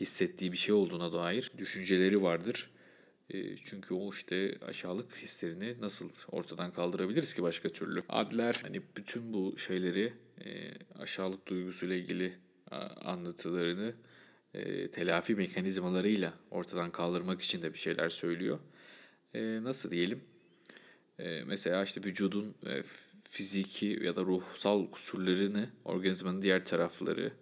hissettiği 0.00 0.52
bir 0.52 0.56
şey 0.56 0.74
olduğuna 0.74 1.12
dair 1.12 1.52
düşünceleri 1.58 2.22
vardır. 2.22 2.70
E, 3.30 3.56
çünkü 3.56 3.94
o 3.94 4.10
işte 4.10 4.58
aşağılık 4.66 5.16
hislerini 5.16 5.80
nasıl 5.80 6.10
ortadan 6.30 6.72
kaldırabiliriz 6.72 7.34
ki 7.34 7.42
başka 7.42 7.68
türlü? 7.68 8.02
Adler 8.08 8.60
hani 8.62 8.82
bütün 8.96 9.32
bu 9.32 9.58
şeyleri 9.58 10.12
e, 10.44 10.72
aşağılık 10.98 11.46
duygusuyla 11.46 11.96
ilgili 11.96 12.32
anlatılarını 13.04 13.94
e, 14.54 14.90
telafi 14.90 15.34
mekanizmalarıyla 15.34 16.34
ortadan 16.50 16.90
kaldırmak 16.90 17.42
için 17.42 17.62
de 17.62 17.72
bir 17.72 17.78
şeyler 17.78 18.08
söylüyor. 18.08 18.58
Nasıl 19.34 19.90
diyelim? 19.90 20.20
mesela 21.46 21.82
işte 21.82 22.04
vücudun 22.04 22.54
fiziki 23.24 23.98
ya 24.02 24.16
da 24.16 24.22
ruhsal 24.22 24.90
kusurlarını 24.90 25.68
organizmanın 25.84 26.42
diğer 26.42 26.64
tarafları 26.64 27.32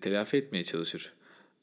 telafi 0.00 0.36
etmeye 0.36 0.64
çalışır. 0.64 1.12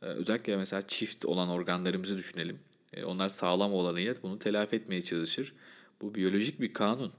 özellikle 0.02 0.58
mesela 0.58 0.88
çift 0.88 1.26
olan 1.26 1.50
organlarımızı 1.50 2.18
düşünelim 2.18 2.60
e, 2.94 3.04
onlar 3.04 3.30
sağlam 3.30 3.74
olan 3.74 3.98
heyet 3.98 4.24
bunu 4.24 4.40
telafi 4.40 4.76
etmeye 4.76 5.02
çalışır. 5.02 5.54
Bu 6.02 6.16
biyolojik 6.16 6.62
bir 6.62 6.74
kanun. 6.74 7.12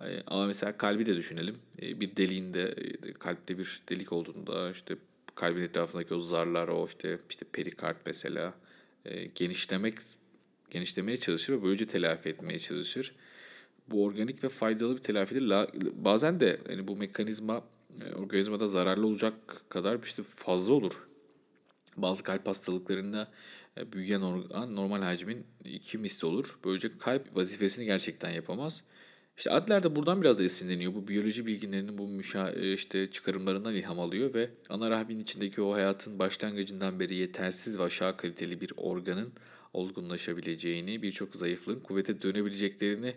E, 0.00 0.22
ama 0.26 0.46
mesela 0.46 0.76
kalbi 0.76 1.06
de 1.06 1.16
düşünelim. 1.16 1.56
E, 1.82 2.00
bir 2.00 2.16
deliğinde, 2.16 2.74
kalpte 3.18 3.58
bir 3.58 3.82
delik 3.88 4.12
olduğunda 4.12 4.70
işte 4.70 4.96
kalbin 5.34 5.62
etrafındaki 5.62 6.14
o 6.14 6.20
zarlar, 6.20 6.68
o 6.68 6.86
işte, 6.86 7.18
işte 7.30 7.46
perikard 7.52 7.96
mesela 8.06 8.54
genişlemek 9.34 9.94
genişlemeye 10.70 11.16
çalışır 11.16 11.52
ve 11.52 11.62
böylece 11.62 11.86
telafi 11.86 12.28
etmeye 12.28 12.58
çalışır. 12.58 13.14
Bu 13.90 14.04
organik 14.04 14.44
ve 14.44 14.48
faydalı 14.48 14.96
bir 14.96 15.02
telafidir. 15.02 15.52
Bazen 16.04 16.40
de 16.40 16.60
yani 16.70 16.88
bu 16.88 16.96
mekanizma 16.96 17.64
organizmada 18.16 18.66
zararlı 18.66 19.06
olacak 19.06 19.34
kadar 19.68 19.98
işte 20.02 20.22
fazla 20.36 20.72
olur. 20.72 20.92
Bazı 21.96 22.22
kalp 22.22 22.46
hastalıklarında 22.46 23.28
e, 23.78 23.92
büyüyen 23.92 24.20
organ 24.20 24.76
normal 24.76 25.02
hacmin 25.02 25.46
iki 25.64 25.98
misli 25.98 26.26
olur. 26.26 26.58
Böylece 26.64 26.98
kalp 26.98 27.36
vazifesini 27.36 27.84
gerçekten 27.84 28.30
yapamaz. 28.30 28.84
İşte 29.36 29.50
Adler 29.50 29.82
de 29.82 29.96
buradan 29.96 30.20
biraz 30.20 30.38
da 30.38 30.44
esinleniyor. 30.44 30.94
Bu 30.94 31.08
biyoloji 31.08 31.46
bilgilerinin 31.46 31.98
bu 31.98 32.08
müşa 32.08 32.50
e, 32.50 32.72
işte 32.72 33.10
çıkarımlarından 33.10 33.74
ilham 33.74 34.00
alıyor 34.00 34.34
ve 34.34 34.50
ana 34.68 34.90
rahmin 34.90 35.18
içindeki 35.18 35.62
o 35.62 35.72
hayatın 35.72 36.18
başlangıcından 36.18 37.00
beri 37.00 37.14
yetersiz 37.14 37.78
ve 37.78 37.82
aşağı 37.82 38.16
kaliteli 38.16 38.60
bir 38.60 38.70
organın 38.76 39.32
olgunlaşabileceğini, 39.72 41.02
birçok 41.02 41.36
zayıflığın 41.36 41.80
kuvvete 41.80 42.22
dönebileceklerini 42.22 43.14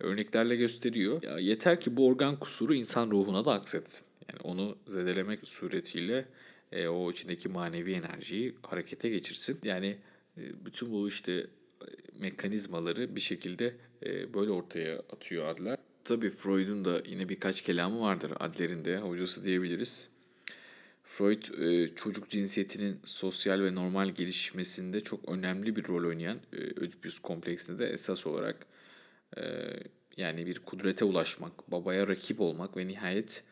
örneklerle 0.00 0.56
gösteriyor. 0.56 1.22
Ya 1.22 1.38
yeter 1.38 1.80
ki 1.80 1.96
bu 1.96 2.06
organ 2.06 2.36
kusuru 2.36 2.74
insan 2.74 3.10
ruhuna 3.10 3.44
da 3.44 3.52
aksetsin. 3.52 4.06
Yani 4.32 4.40
onu 4.42 4.76
zedelemek 4.86 5.48
suretiyle 5.48 6.24
e, 6.72 6.88
o 6.88 7.10
içindeki 7.10 7.48
manevi 7.48 7.92
enerjiyi 7.92 8.54
harekete 8.62 9.08
geçirsin. 9.08 9.58
Yani 9.62 9.96
e, 10.38 10.64
bütün 10.64 10.92
bu 10.92 11.08
işte 11.08 11.32
e, 11.32 11.46
mekanizmaları 12.18 13.16
bir 13.16 13.20
şekilde 13.20 13.74
e, 14.06 14.34
böyle 14.34 14.50
ortaya 14.50 14.98
atıyor 14.98 15.48
Adler. 15.48 15.78
Tabii 16.04 16.30
Freud'un 16.30 16.84
da 16.84 17.02
yine 17.06 17.28
birkaç 17.28 17.62
kelamı 17.62 18.00
vardır 18.00 18.32
Adler'in 18.40 18.84
de 18.84 18.98
hocası 18.98 19.44
diyebiliriz. 19.44 20.08
Freud 21.18 21.42
e, 21.58 21.94
çocuk 21.94 22.30
cinsiyetinin 22.30 23.00
sosyal 23.04 23.60
ve 23.60 23.74
normal 23.74 24.08
gelişmesinde 24.08 25.00
çok 25.00 25.28
önemli 25.28 25.76
bir 25.76 25.88
rol 25.88 26.08
oynayan 26.08 26.38
e, 26.52 26.56
Ödipus 26.56 27.18
kompleksinde 27.18 27.78
de 27.78 27.86
esas 27.86 28.26
olarak 28.26 28.66
e, 29.36 29.42
yani 30.16 30.46
bir 30.46 30.58
kudrete 30.58 31.04
ulaşmak, 31.04 31.72
babaya 31.72 32.08
rakip 32.08 32.40
olmak 32.40 32.76
ve 32.76 32.86
nihayet 32.86 33.44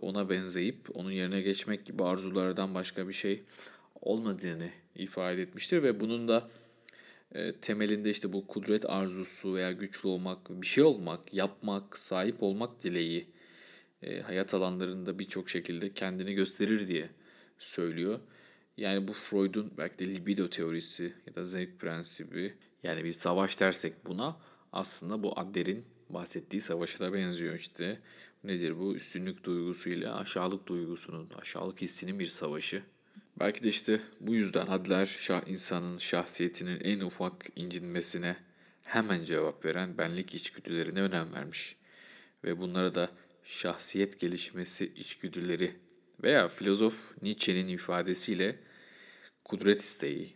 ona 0.00 0.30
benzeyip 0.30 0.96
onun 0.96 1.10
yerine 1.10 1.40
geçmek 1.40 1.86
gibi 1.86 2.04
arzulardan 2.04 2.74
başka 2.74 3.08
bir 3.08 3.12
şey 3.12 3.42
olmadığını 4.00 4.68
ifade 4.94 5.42
etmiştir 5.42 5.82
ve 5.82 6.00
bunun 6.00 6.28
da 6.28 6.48
temelinde 7.62 8.10
işte 8.10 8.32
bu 8.32 8.46
kudret 8.46 8.90
arzusu 8.90 9.54
veya 9.54 9.72
güçlü 9.72 10.08
olmak, 10.08 10.62
bir 10.62 10.66
şey 10.66 10.84
olmak, 10.84 11.34
yapmak, 11.34 11.98
sahip 11.98 12.42
olmak 12.42 12.84
dileği 12.84 13.26
e, 14.06 14.20
hayat 14.20 14.54
alanlarında 14.54 15.18
birçok 15.18 15.50
şekilde 15.50 15.92
kendini 15.92 16.34
gösterir 16.34 16.88
diye 16.88 17.08
söylüyor. 17.58 18.20
Yani 18.76 19.08
bu 19.08 19.12
Freud'un 19.12 19.72
belki 19.78 19.98
de 19.98 20.14
libido 20.14 20.48
teorisi 20.48 21.12
ya 21.26 21.34
da 21.34 21.44
zevk 21.44 21.80
prensibi 21.80 22.54
yani 22.82 23.04
bir 23.04 23.12
savaş 23.12 23.60
dersek 23.60 24.06
buna 24.06 24.36
aslında 24.72 25.22
bu 25.22 25.38
Adler'in 25.38 25.84
bahsettiği 26.10 26.62
savaşa 26.62 26.98
da 26.98 27.12
benziyor 27.12 27.54
işte. 27.54 28.00
Nedir 28.44 28.78
bu? 28.78 28.94
Üstünlük 28.94 29.44
duygusuyla 29.44 30.18
aşağılık 30.18 30.66
duygusunun, 30.66 31.30
aşağılık 31.40 31.82
hissinin 31.82 32.18
bir 32.18 32.26
savaşı. 32.26 32.82
Belki 33.38 33.62
de 33.62 33.68
işte 33.68 34.00
bu 34.20 34.34
yüzden 34.34 34.66
Adler 34.66 35.06
şah 35.06 35.48
insanın 35.48 35.98
şahsiyetinin 35.98 36.80
en 36.80 37.00
ufak 37.00 37.46
incinmesine 37.56 38.36
hemen 38.82 39.24
cevap 39.24 39.64
veren 39.64 39.98
benlik 39.98 40.34
içgüdülerine 40.34 41.02
önem 41.02 41.32
vermiş. 41.32 41.76
Ve 42.44 42.58
bunlara 42.58 42.94
da 42.94 43.10
şahsiyet 43.46 44.20
gelişmesi 44.20 44.92
içgüdüleri 44.96 45.76
veya 46.22 46.48
filozof 46.48 47.22
Nietzsche'nin 47.22 47.68
ifadesiyle 47.68 48.58
kudret 49.44 49.80
isteği, 49.80 50.34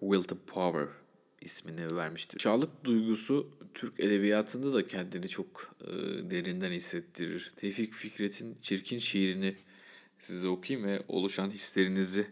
will 0.00 0.22
to 0.22 0.36
power 0.46 0.88
ismini 1.40 1.96
vermiştir. 1.96 2.38
Çağlık 2.38 2.84
duygusu 2.84 3.50
Türk 3.74 4.00
edebiyatında 4.00 4.72
da 4.74 4.86
kendini 4.86 5.28
çok 5.28 5.74
e, 5.80 5.90
derinden 6.30 6.70
hissettirir. 6.70 7.52
Tevfik 7.56 7.92
Fikret'in 7.92 8.58
Çirkin 8.62 8.98
şiirini 8.98 9.54
size 10.18 10.48
okuyayım 10.48 10.88
ve 10.88 11.02
oluşan 11.08 11.50
hislerinizi, 11.50 12.26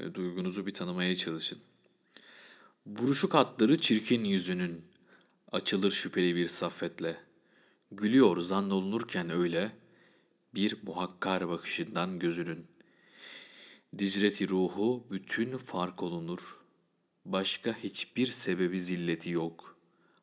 e, 0.00 0.14
duygunuzu 0.14 0.66
bir 0.66 0.74
tanımaya 0.74 1.16
çalışın. 1.16 1.58
Buruşuk 2.86 3.34
hatları 3.34 3.78
çirkin 3.78 4.24
yüzünün, 4.24 4.80
açılır 5.52 5.90
şüpheli 5.90 6.36
bir 6.36 6.48
saffetle. 6.48 7.16
Gülüyor 7.96 8.40
zannolunurken 8.40 9.30
öyle, 9.30 9.70
bir 10.54 10.76
muhakkar 10.82 11.48
bakışından 11.48 12.18
gözünün. 12.18 12.66
Dicreti 13.98 14.48
ruhu 14.48 15.06
bütün 15.10 15.56
fark 15.56 16.02
olunur.'' 16.02 16.62
Başka 17.24 17.74
hiçbir 17.74 18.26
sebebi 18.26 18.80
zilleti 18.80 19.30
yok. 19.30 19.76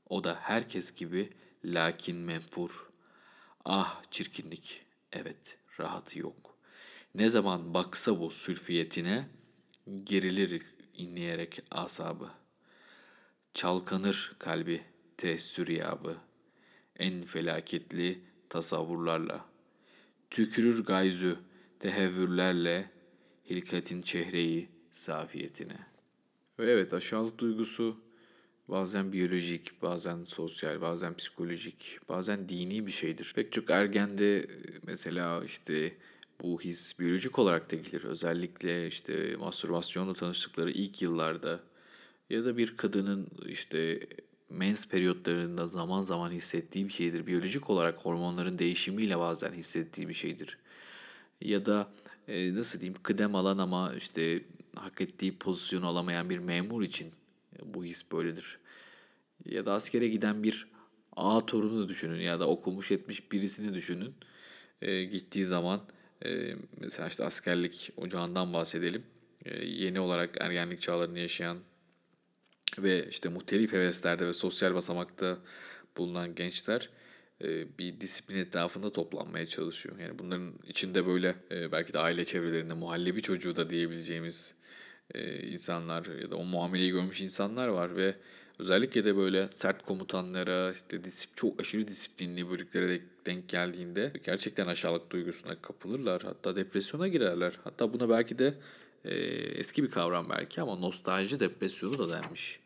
O 0.09 0.23
da 0.23 0.35
herkes 0.41 0.95
gibi 0.95 1.29
lakin 1.65 2.15
menfur. 2.15 2.89
Ah 3.65 4.01
çirkinlik, 4.11 4.85
evet 5.11 5.57
rahatı 5.79 6.19
yok. 6.19 6.57
Ne 7.15 7.29
zaman 7.29 7.73
baksa 7.73 8.19
bu 8.19 8.31
sülfiyetine, 8.31 9.25
gerilir 10.03 10.63
inleyerek 10.97 11.61
asabı. 11.71 12.29
Çalkanır 13.53 14.33
kalbi 14.39 14.81
teessür 15.17 15.67
yabı. 15.67 16.17
En 16.99 17.21
felaketli 17.21 18.19
tasavvurlarla. 18.49 19.45
Tükürür 20.29 20.83
gayzü 20.83 21.37
tehevvürlerle 21.79 22.91
hilkatin 23.49 24.01
çehreyi 24.01 24.69
safiyetine.'' 24.91 25.89
Ve 26.59 26.71
evet 26.71 26.93
aşağılık 26.93 27.37
duygusu 27.37 27.97
bazen 28.67 29.13
biyolojik, 29.13 29.81
bazen 29.81 30.23
sosyal, 30.23 30.81
bazen 30.81 31.13
psikolojik, 31.17 31.99
bazen 32.09 32.49
dini 32.49 32.85
bir 32.85 32.91
şeydir. 32.91 33.31
Pek 33.35 33.51
çok 33.51 33.69
ergende 33.69 34.47
mesela 34.83 35.43
işte 35.43 35.93
bu 36.41 36.61
his 36.61 36.99
biyolojik 36.99 37.39
olarak 37.39 37.71
da 37.71 37.75
gelir. 37.75 38.03
Özellikle 38.03 38.87
işte 38.87 39.35
mastürbasyonla 39.39 40.13
tanıştıkları 40.13 40.71
ilk 40.71 41.01
yıllarda 41.01 41.59
ya 42.29 42.45
da 42.45 42.57
bir 42.57 42.77
kadının 42.77 43.27
işte 43.47 43.99
mens 44.49 44.87
periyotlarında 44.87 45.65
zaman 45.65 46.01
zaman 46.01 46.31
hissettiği 46.31 46.87
bir 46.87 46.93
şeydir. 46.93 47.27
Biyolojik 47.27 47.69
olarak 47.69 47.97
hormonların 47.97 48.59
değişimiyle 48.59 49.19
bazen 49.19 49.53
hissettiği 49.53 50.09
bir 50.09 50.13
şeydir. 50.13 50.57
Ya 51.41 51.65
da 51.65 51.91
e, 52.27 52.55
nasıl 52.55 52.79
diyeyim 52.79 52.99
kıdem 53.03 53.35
alan 53.35 53.57
ama 53.57 53.93
işte 53.97 54.43
hak 54.75 55.01
ettiği 55.01 55.37
pozisyonu 55.37 55.87
alamayan 55.87 56.29
bir 56.29 56.37
memur 56.37 56.83
için 56.83 57.11
bu 57.65 57.85
his 57.85 58.11
böyledir. 58.11 58.59
Ya 59.45 59.65
da 59.65 59.73
askere 59.73 60.07
giden 60.07 60.43
bir 60.43 60.67
ağa 61.15 61.45
torunu 61.45 61.87
düşünün 61.87 62.19
ya 62.19 62.39
da 62.39 62.47
okumuş 62.47 62.91
etmiş 62.91 63.31
birisini 63.31 63.73
düşünün. 63.73 64.13
E, 64.81 65.03
gittiği 65.03 65.45
zaman 65.45 65.81
e, 66.25 66.55
mesela 66.77 67.07
işte 67.07 67.25
askerlik 67.25 67.91
ocağından 67.97 68.53
bahsedelim. 68.53 69.03
E, 69.45 69.65
yeni 69.65 69.99
olarak 69.99 70.29
ergenlik 70.39 70.81
çağlarını 70.81 71.19
yaşayan 71.19 71.57
ve 72.77 73.09
işte 73.09 73.29
muhtelif 73.29 73.73
heveslerde 73.73 74.27
ve 74.27 74.33
sosyal 74.33 74.75
basamakta 74.75 75.37
bulunan 75.97 76.35
gençler 76.35 76.89
e, 77.43 77.77
bir 77.77 78.01
disiplin 78.01 78.37
etrafında 78.37 78.91
toplanmaya 78.91 79.47
çalışıyor. 79.47 79.99
Yani 79.99 80.19
bunların 80.19 80.53
içinde 80.67 81.07
böyle 81.07 81.35
e, 81.51 81.71
belki 81.71 81.93
de 81.93 81.99
aile 81.99 82.25
çevrelerinde 82.25 82.73
muhallebi 82.73 83.21
çocuğu 83.21 83.55
da 83.55 83.69
diyebileceğimiz 83.69 84.55
e, 85.13 85.47
insanlar 85.47 86.05
ya 86.21 86.31
da 86.31 86.35
o 86.35 86.43
muameleyi 86.43 86.91
görmüş 86.91 87.21
insanlar 87.21 87.67
var 87.67 87.95
ve 87.95 88.15
özellikle 88.59 89.03
de 89.03 89.17
böyle 89.17 89.47
sert 89.47 89.85
komutanlara 89.85 90.71
işte 90.71 91.03
disip, 91.03 91.37
çok 91.37 91.61
aşırı 91.61 91.87
disiplinli 91.87 92.49
bölüklere 92.49 92.89
de 92.89 93.01
denk 93.25 93.49
geldiğinde 93.49 94.13
gerçekten 94.23 94.67
aşağılık 94.67 95.11
duygusuna 95.11 95.61
kapılırlar. 95.61 96.21
Hatta 96.21 96.55
depresyona 96.55 97.07
girerler. 97.07 97.59
Hatta 97.63 97.93
buna 97.93 98.09
belki 98.09 98.39
de 98.39 98.53
e, 99.05 99.15
eski 99.59 99.83
bir 99.83 99.91
kavram 99.91 100.29
belki 100.29 100.61
ama 100.61 100.75
nostalji 100.75 101.39
depresyonu 101.39 101.97
da 101.97 102.11
denmiş. 102.11 102.59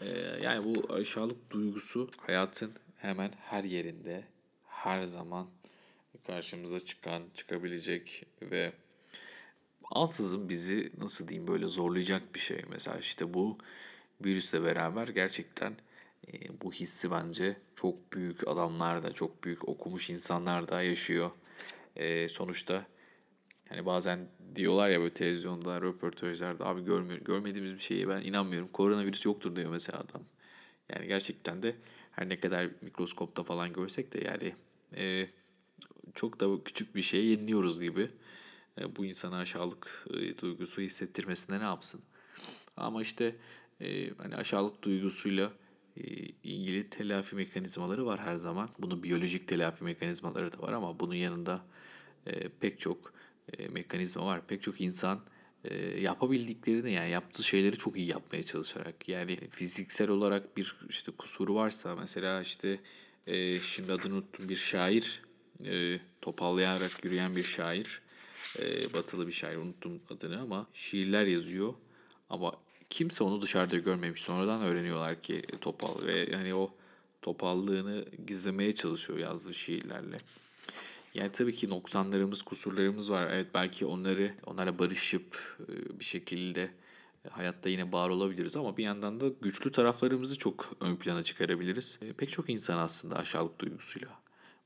E, 0.00 0.06
yani 0.42 0.64
bu 0.64 0.94
aşağılık 0.94 1.50
duygusu 1.50 2.10
hayatın 2.16 2.72
hemen 2.96 3.30
her 3.40 3.64
yerinde 3.64 4.24
her 4.66 5.02
zaman 5.02 5.46
karşımıza 6.26 6.80
çıkan, 6.80 7.22
çıkabilecek 7.34 8.26
ve 8.42 8.72
ansızın 9.90 10.48
bizi 10.48 10.92
nasıl 10.98 11.28
diyeyim 11.28 11.48
böyle 11.48 11.66
zorlayacak 11.66 12.34
bir 12.34 12.40
şey. 12.40 12.62
Mesela 12.70 12.98
işte 12.98 13.34
bu 13.34 13.58
virüsle 14.24 14.64
beraber 14.64 15.08
gerçekten 15.08 15.76
e, 16.32 16.60
bu 16.62 16.72
hissi 16.72 17.10
bence 17.10 17.56
çok 17.76 18.12
büyük 18.12 18.48
adamlar 18.48 19.02
da, 19.02 19.12
çok 19.12 19.44
büyük 19.44 19.68
okumuş 19.68 20.10
insanlar 20.10 20.68
da 20.68 20.82
yaşıyor. 20.82 21.30
E, 21.96 22.28
sonuçta 22.28 22.86
hani 23.68 23.86
bazen 23.86 24.28
diyorlar 24.56 24.90
ya 24.90 25.00
böyle 25.00 25.14
televizyonda, 25.14 25.80
röportajlarda 25.80 26.66
abi 26.66 26.84
görmüyor, 26.84 27.20
görmediğimiz 27.20 27.74
bir 27.74 27.80
şeye 27.80 28.08
ben 28.08 28.20
inanmıyorum. 28.20 28.68
Koronavirüs 28.68 29.26
yoktur 29.26 29.56
diyor 29.56 29.70
mesela 29.70 29.98
adam. 29.98 30.22
Yani 30.94 31.08
gerçekten 31.08 31.62
de 31.62 31.76
her 32.10 32.28
ne 32.28 32.40
kadar 32.40 32.68
mikroskopta 32.82 33.42
falan 33.42 33.72
görsek 33.72 34.12
de 34.12 34.24
yani 34.24 34.52
e, 34.96 35.28
çok 36.14 36.40
da 36.40 36.64
küçük 36.64 36.94
bir 36.94 37.02
şeye 37.02 37.24
yeniliyoruz 37.24 37.80
gibi. 37.80 38.08
E, 38.80 38.96
bu 38.96 39.04
insana 39.04 39.36
aşağılık 39.36 40.06
e, 40.10 40.38
duygusu 40.38 40.80
hissettirmesine 40.80 41.58
ne 41.58 41.64
yapsın? 41.64 42.00
Ama 42.76 43.02
işte 43.02 43.36
e, 43.80 44.10
hani 44.10 44.36
aşağılık 44.36 44.82
duygusuyla 44.82 45.52
e, 45.96 46.02
ilgili 46.42 46.90
telafi 46.90 47.36
mekanizmaları 47.36 48.06
var 48.06 48.20
her 48.20 48.34
zaman. 48.34 48.68
Bunun 48.78 49.02
biyolojik 49.02 49.48
telafi 49.48 49.84
mekanizmaları 49.84 50.52
da 50.52 50.62
var 50.62 50.72
ama 50.72 51.00
bunun 51.00 51.14
yanında 51.14 51.64
e, 52.26 52.48
pek 52.48 52.80
çok 52.80 53.12
e, 53.58 53.68
mekanizma 53.68 54.26
var. 54.26 54.46
Pek 54.46 54.62
çok 54.62 54.80
insan 54.80 55.20
e, 55.64 56.00
yapabildiklerini 56.00 56.92
yani 56.92 57.10
yaptığı 57.10 57.44
şeyleri 57.44 57.78
çok 57.78 57.96
iyi 57.96 58.06
yapmaya 58.06 58.42
çalışarak 58.42 59.08
yani 59.08 59.36
fiziksel 59.50 60.08
olarak 60.08 60.56
bir 60.56 60.76
işte 60.88 61.12
kusuru 61.12 61.54
varsa 61.54 61.96
mesela 61.96 62.42
işte 62.42 62.80
e, 63.26 63.58
şimdi 63.58 63.92
adını 63.92 64.14
unuttum 64.14 64.48
bir 64.48 64.56
şair 64.56 65.22
topallayarak 66.20 67.04
yürüyen 67.04 67.36
bir 67.36 67.42
şair 67.42 68.02
batılı 68.94 69.26
bir 69.26 69.32
şair 69.32 69.56
unuttum 69.56 70.00
adını 70.10 70.40
ama 70.40 70.66
şiirler 70.72 71.26
yazıyor 71.26 71.74
ama 72.30 72.52
kimse 72.90 73.24
onu 73.24 73.42
dışarıda 73.42 73.76
görmemiş 73.76 74.22
sonradan 74.22 74.62
öğreniyorlar 74.62 75.20
ki 75.20 75.42
topal 75.60 76.06
ve 76.06 76.32
hani 76.32 76.54
o 76.54 76.74
topallığını 77.22 78.04
gizlemeye 78.26 78.74
çalışıyor 78.74 79.18
yazdığı 79.18 79.54
şiirlerle. 79.54 80.16
Yani 81.14 81.32
tabii 81.32 81.54
ki 81.54 81.68
noksanlarımız, 81.68 82.42
kusurlarımız 82.42 83.10
var. 83.10 83.28
Evet 83.32 83.46
belki 83.54 83.86
onları 83.86 84.34
onlara 84.46 84.78
barışıp 84.78 85.56
e, 85.68 86.00
bir 86.00 86.04
şekilde 86.04 86.70
hayatta 87.30 87.68
yine 87.68 87.92
var 87.92 88.08
olabiliriz 88.08 88.56
ama 88.56 88.76
bir 88.76 88.84
yandan 88.84 89.20
da 89.20 89.28
güçlü 89.42 89.72
taraflarımızı 89.72 90.38
çok 90.38 90.76
ön 90.80 90.96
plana 90.96 91.22
çıkarabiliriz. 91.22 91.98
E, 92.02 92.12
pek 92.12 92.30
çok 92.30 92.50
insan 92.50 92.78
aslında 92.78 93.16
aşağılık 93.16 93.60
duygusuyla 93.60 94.08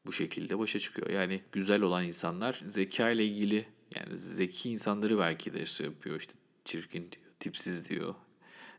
bu 0.06 0.12
şekilde 0.12 0.58
başa 0.58 0.78
çıkıyor. 0.78 1.10
Yani 1.10 1.40
güzel 1.52 1.82
olan 1.82 2.04
insanlar 2.04 2.62
zeka 2.66 3.10
ile 3.10 3.26
ilgili 3.26 3.66
yani 3.94 4.18
zeki 4.18 4.70
insanları 4.70 5.18
belki 5.18 5.52
de 5.52 5.66
şey 5.66 5.86
yapıyor 5.86 6.20
işte 6.20 6.32
çirkin 6.64 7.00
diyor, 7.00 7.32
tipsiz 7.40 7.88
diyor. 7.88 8.14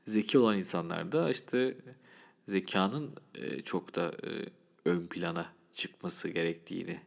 Zeki 0.05 0.37
olan 0.37 0.57
insanlar 0.57 1.11
da 1.11 1.31
işte 1.31 1.77
zekanın 2.47 3.11
e, 3.35 3.61
çok 3.61 3.95
da 3.95 4.13
ön 4.85 5.07
plana 5.07 5.45
çıkması 5.73 6.29
gerektiğini 6.29 6.99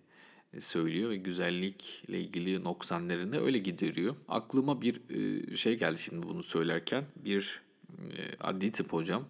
söylüyor 0.60 1.10
ve 1.10 1.16
güzellikle 1.16 2.20
ilgili 2.20 2.64
noksanlarını 2.64 3.40
öyle 3.44 3.58
gideriyor. 3.58 4.16
Aklıma 4.28 4.82
bir 4.82 5.00
e, 5.10 5.56
şey 5.56 5.78
geldi 5.78 5.98
şimdi 5.98 6.22
bunu 6.26 6.42
söylerken. 6.42 7.04
Bir 7.16 7.62
e, 7.98 8.36
adli 8.40 8.72
tıp 8.72 8.92
hocam. 8.92 9.24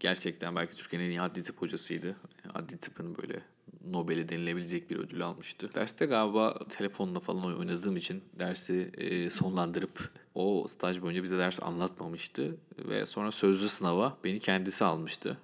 Gerçekten 0.00 0.56
belki 0.56 0.76
Türkiye'nin 0.76 1.06
en 1.06 1.10
iyi 1.10 1.20
adli 1.20 1.42
tıp 1.42 1.62
hocasıydı. 1.62 2.16
Adli 2.54 2.76
tıpın 2.76 3.16
böyle 3.22 3.40
Nobel'e 3.86 4.28
denilebilecek 4.28 4.90
bir 4.90 4.96
ödül 4.96 5.22
almıştı. 5.22 5.74
Derste 5.74 6.06
galiba 6.06 6.58
telefonla 6.68 7.20
falan 7.20 7.58
oynadığım 7.58 7.96
için 7.96 8.22
dersi 8.38 8.90
e, 8.98 9.30
sonlandırıp 9.30 10.10
o 10.34 10.66
staj 10.68 11.02
boyunca 11.02 11.22
bize 11.22 11.38
ders 11.38 11.62
anlatmamıştı. 11.62 12.56
Ve 12.78 13.06
sonra 13.06 13.30
sözlü 13.30 13.68
sınava 13.68 14.18
beni 14.24 14.40
kendisi 14.40 14.84
almıştı. 14.84 15.38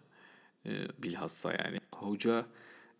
bilhassa 1.02 1.52
yani. 1.52 1.78
Hoca 1.94 2.46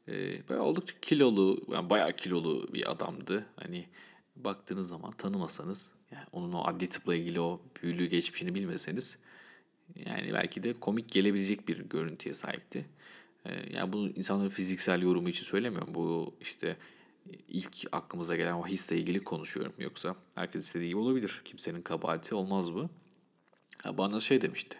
e, 0.08 0.48
böyle 0.48 0.60
oldukça 0.60 0.94
kilolu, 1.02 1.64
yani 1.72 1.90
bayağı 1.90 2.16
kilolu 2.16 2.68
bir 2.74 2.90
adamdı. 2.90 3.46
Hani 3.56 3.86
baktığınız 4.36 4.88
zaman 4.88 5.10
tanımasanız, 5.10 5.92
yani 6.10 6.24
onun 6.32 6.52
o 6.52 6.64
adli 6.64 6.88
tıpla 6.88 7.14
ilgili 7.14 7.40
o 7.40 7.60
büyülü 7.82 8.06
geçmişini 8.06 8.54
bilmeseniz, 8.54 9.18
yani 10.06 10.32
belki 10.32 10.62
de 10.62 10.72
komik 10.72 11.08
gelebilecek 11.12 11.68
bir 11.68 11.78
görüntüye 11.78 12.34
sahipti. 12.34 12.86
E, 13.44 13.76
yani 13.76 13.92
bu 13.92 14.08
insanların 14.08 14.48
fiziksel 14.48 15.02
yorumu 15.02 15.28
için 15.28 15.44
söylemiyorum. 15.44 15.94
Bu 15.94 16.34
işte 16.40 16.76
ilk 17.48 17.86
aklımıza 17.92 18.36
gelen 18.36 18.52
o 18.52 18.66
hisle 18.66 18.98
ilgili 18.98 19.24
konuşuyorum. 19.24 19.72
Yoksa 19.78 20.16
herkes 20.34 20.64
istediği 20.64 20.88
gibi 20.88 20.98
olabilir. 20.98 21.42
Kimsenin 21.44 21.82
kabahati 21.82 22.34
olmaz 22.34 22.72
bu. 22.72 22.90
Bana 23.92 24.20
şey 24.20 24.40
demişti. 24.40 24.78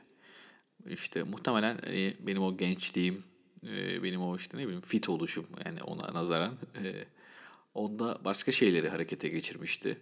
İşte 0.89 1.23
muhtemelen 1.23 1.79
e, 1.87 2.15
benim 2.27 2.43
o 2.43 2.57
gençliğim, 2.57 3.23
e, 3.68 4.03
benim 4.03 4.22
o 4.22 4.37
işte 4.37 4.59
ne 4.59 4.62
bileyim 4.62 4.81
fit 4.81 5.09
oluşum 5.09 5.46
yani 5.64 5.83
ona 5.83 6.14
nazaran 6.14 6.55
e, 6.85 7.05
onda 7.74 8.18
başka 8.24 8.53
şeyleri 8.53 8.88
harekete 8.88 9.29
geçirmişti. 9.29 9.98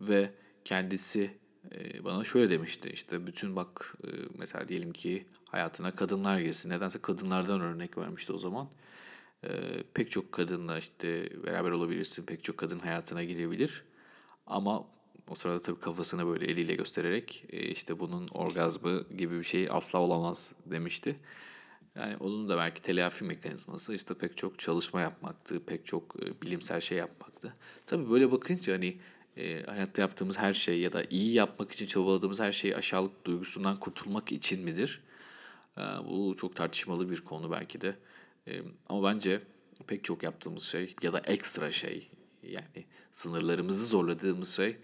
Ve 0.00 0.30
kendisi 0.64 1.30
e, 1.74 2.04
bana 2.04 2.24
şöyle 2.24 2.50
demişti 2.50 2.90
işte 2.92 3.26
bütün 3.26 3.56
bak 3.56 3.96
e, 4.04 4.08
mesela 4.38 4.68
diyelim 4.68 4.92
ki 4.92 5.26
hayatına 5.44 5.94
kadınlar 5.94 6.40
girsin. 6.40 6.70
Nedense 6.70 6.98
kadınlardan 6.98 7.60
örnek 7.60 7.98
vermişti 7.98 8.32
o 8.32 8.38
zaman. 8.38 8.68
E, 9.44 9.82
pek 9.94 10.10
çok 10.10 10.32
kadınla 10.32 10.78
işte 10.78 11.30
beraber 11.46 11.70
olabilirsin. 11.70 12.26
Pek 12.26 12.44
çok 12.44 12.58
kadın 12.58 12.78
hayatına 12.78 13.24
girebilir. 13.24 13.84
Ama 14.46 14.86
o 15.28 15.34
sırada 15.34 15.58
tabii 15.60 15.80
kafasını 15.80 16.26
böyle 16.26 16.44
eliyle 16.44 16.74
göstererek 16.74 17.44
e, 17.50 17.58
işte 17.58 18.00
bunun 18.00 18.28
orgazmı 18.28 19.04
gibi 19.16 19.38
bir 19.38 19.44
şey 19.44 19.68
asla 19.70 19.98
olamaz 19.98 20.52
demişti. 20.66 21.16
Yani 21.96 22.16
onun 22.16 22.48
da 22.48 22.56
belki 22.56 22.82
telafi 22.82 23.24
mekanizması 23.24 23.94
işte 23.94 24.14
pek 24.14 24.36
çok 24.36 24.58
çalışma 24.58 25.00
yapmaktı, 25.00 25.62
pek 25.66 25.86
çok 25.86 26.16
e, 26.22 26.42
bilimsel 26.42 26.80
şey 26.80 26.98
yapmaktı. 26.98 27.54
Tabii 27.86 28.10
böyle 28.10 28.32
bakınca 28.32 28.74
hani 28.74 28.96
e, 29.36 29.62
hayatta 29.62 30.02
yaptığımız 30.02 30.38
her 30.38 30.52
şey 30.52 30.80
ya 30.80 30.92
da 30.92 31.02
iyi 31.10 31.32
yapmak 31.32 31.72
için 31.72 31.86
çabaladığımız 31.86 32.40
her 32.40 32.52
şey 32.52 32.74
aşağılık 32.74 33.26
duygusundan 33.26 33.76
kurtulmak 33.76 34.32
için 34.32 34.64
midir? 34.64 35.00
E, 35.78 35.80
bu 35.80 36.36
çok 36.38 36.56
tartışmalı 36.56 37.10
bir 37.10 37.20
konu 37.20 37.50
belki 37.50 37.80
de. 37.80 37.96
E, 38.48 38.60
ama 38.88 39.10
bence 39.10 39.42
pek 39.86 40.04
çok 40.04 40.22
yaptığımız 40.22 40.62
şey 40.62 40.94
ya 41.02 41.12
da 41.12 41.18
ekstra 41.18 41.70
şey 41.70 42.10
yani 42.42 42.84
sınırlarımızı 43.12 43.86
zorladığımız 43.86 44.56
şey 44.56 44.76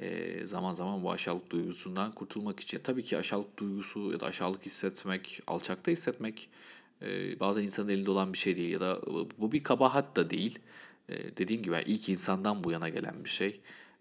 e, 0.00 0.40
zaman 0.46 0.72
zaman 0.72 1.02
bu 1.02 1.12
aşağılık 1.12 1.50
duygusundan 1.50 2.12
kurtulmak 2.12 2.60
için. 2.60 2.78
Tabii 2.78 3.02
ki 3.02 3.18
aşağılık 3.18 3.58
duygusu 3.58 4.12
ya 4.12 4.20
da 4.20 4.26
aşağılık 4.26 4.66
hissetmek, 4.66 5.40
alçakta 5.46 5.90
hissetmek 5.90 6.48
e, 7.02 7.40
bazen 7.40 7.62
insanın 7.62 7.88
elinde 7.88 8.10
olan 8.10 8.32
bir 8.32 8.38
şey 8.38 8.56
değil 8.56 8.70
ya 8.70 8.80
da 8.80 9.00
bu 9.38 9.52
bir 9.52 9.62
kabahat 9.62 10.16
da 10.16 10.30
değil. 10.30 10.58
E, 11.08 11.36
dediğim 11.36 11.62
gibi 11.62 11.82
ilk 11.86 12.08
insandan 12.08 12.64
bu 12.64 12.72
yana 12.72 12.88
gelen 12.88 13.24
bir 13.24 13.30
şey. 13.30 13.60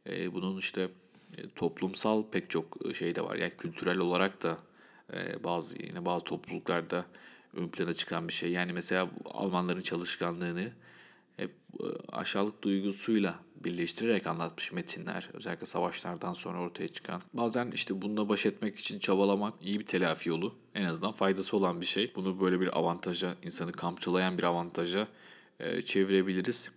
E, 0.10 0.34
bunun 0.34 0.58
işte 0.58 0.90
e, 1.38 1.50
toplumsal 1.56 2.24
pek 2.32 2.50
çok 2.50 2.78
şey 2.94 3.16
de 3.16 3.22
var. 3.22 3.36
Yani 3.36 3.52
kültürel 3.58 3.98
olarak 3.98 4.44
da 4.44 4.58
e, 5.14 5.44
bazı 5.44 5.82
yine 5.84 6.06
bazı 6.06 6.26
topluluklarda 6.26 7.06
ön 7.54 7.68
plana 7.68 7.94
çıkan 7.94 8.28
bir 8.28 8.34
şey. 8.34 8.52
Yani 8.52 8.74
mesela 8.74 9.10
Almanların 9.26 9.82
çalışkanlığını 9.82 10.72
hep 11.38 11.52
aşağılık 12.12 12.64
duygusuyla 12.64 13.40
birleştirerek 13.56 14.28
anlatmış 14.28 14.72
metinler. 14.72 15.30
Özellikle 15.34 15.66
savaşlardan 15.66 16.34
sonra 16.34 16.60
ortaya 16.60 16.88
çıkan. 16.88 17.22
Bazen 17.34 17.72
işte 17.72 18.02
bununla 18.02 18.30
baş 18.30 18.46
etmek 18.46 18.80
için 18.80 19.00
çabalamak 19.00 19.54
iyi 19.62 19.80
bir 19.80 19.86
telafi 19.86 20.30
yolu. 20.30 20.56
En 20.76 20.86
azından 20.86 21.12
faydası 21.12 21.58
olan 21.58 21.82
bir 21.82 21.86
şey. 21.86 22.12
Bunu 22.16 22.42
böyle 22.42 22.60
bir 22.60 22.78
avantaja, 22.80 23.36
insanı 23.44 23.72
kamçılayan 23.72 24.38
bir 24.38 24.44
avantaja 24.44 25.08
e, 25.60 25.82
çevirebiliriz. 25.82 26.70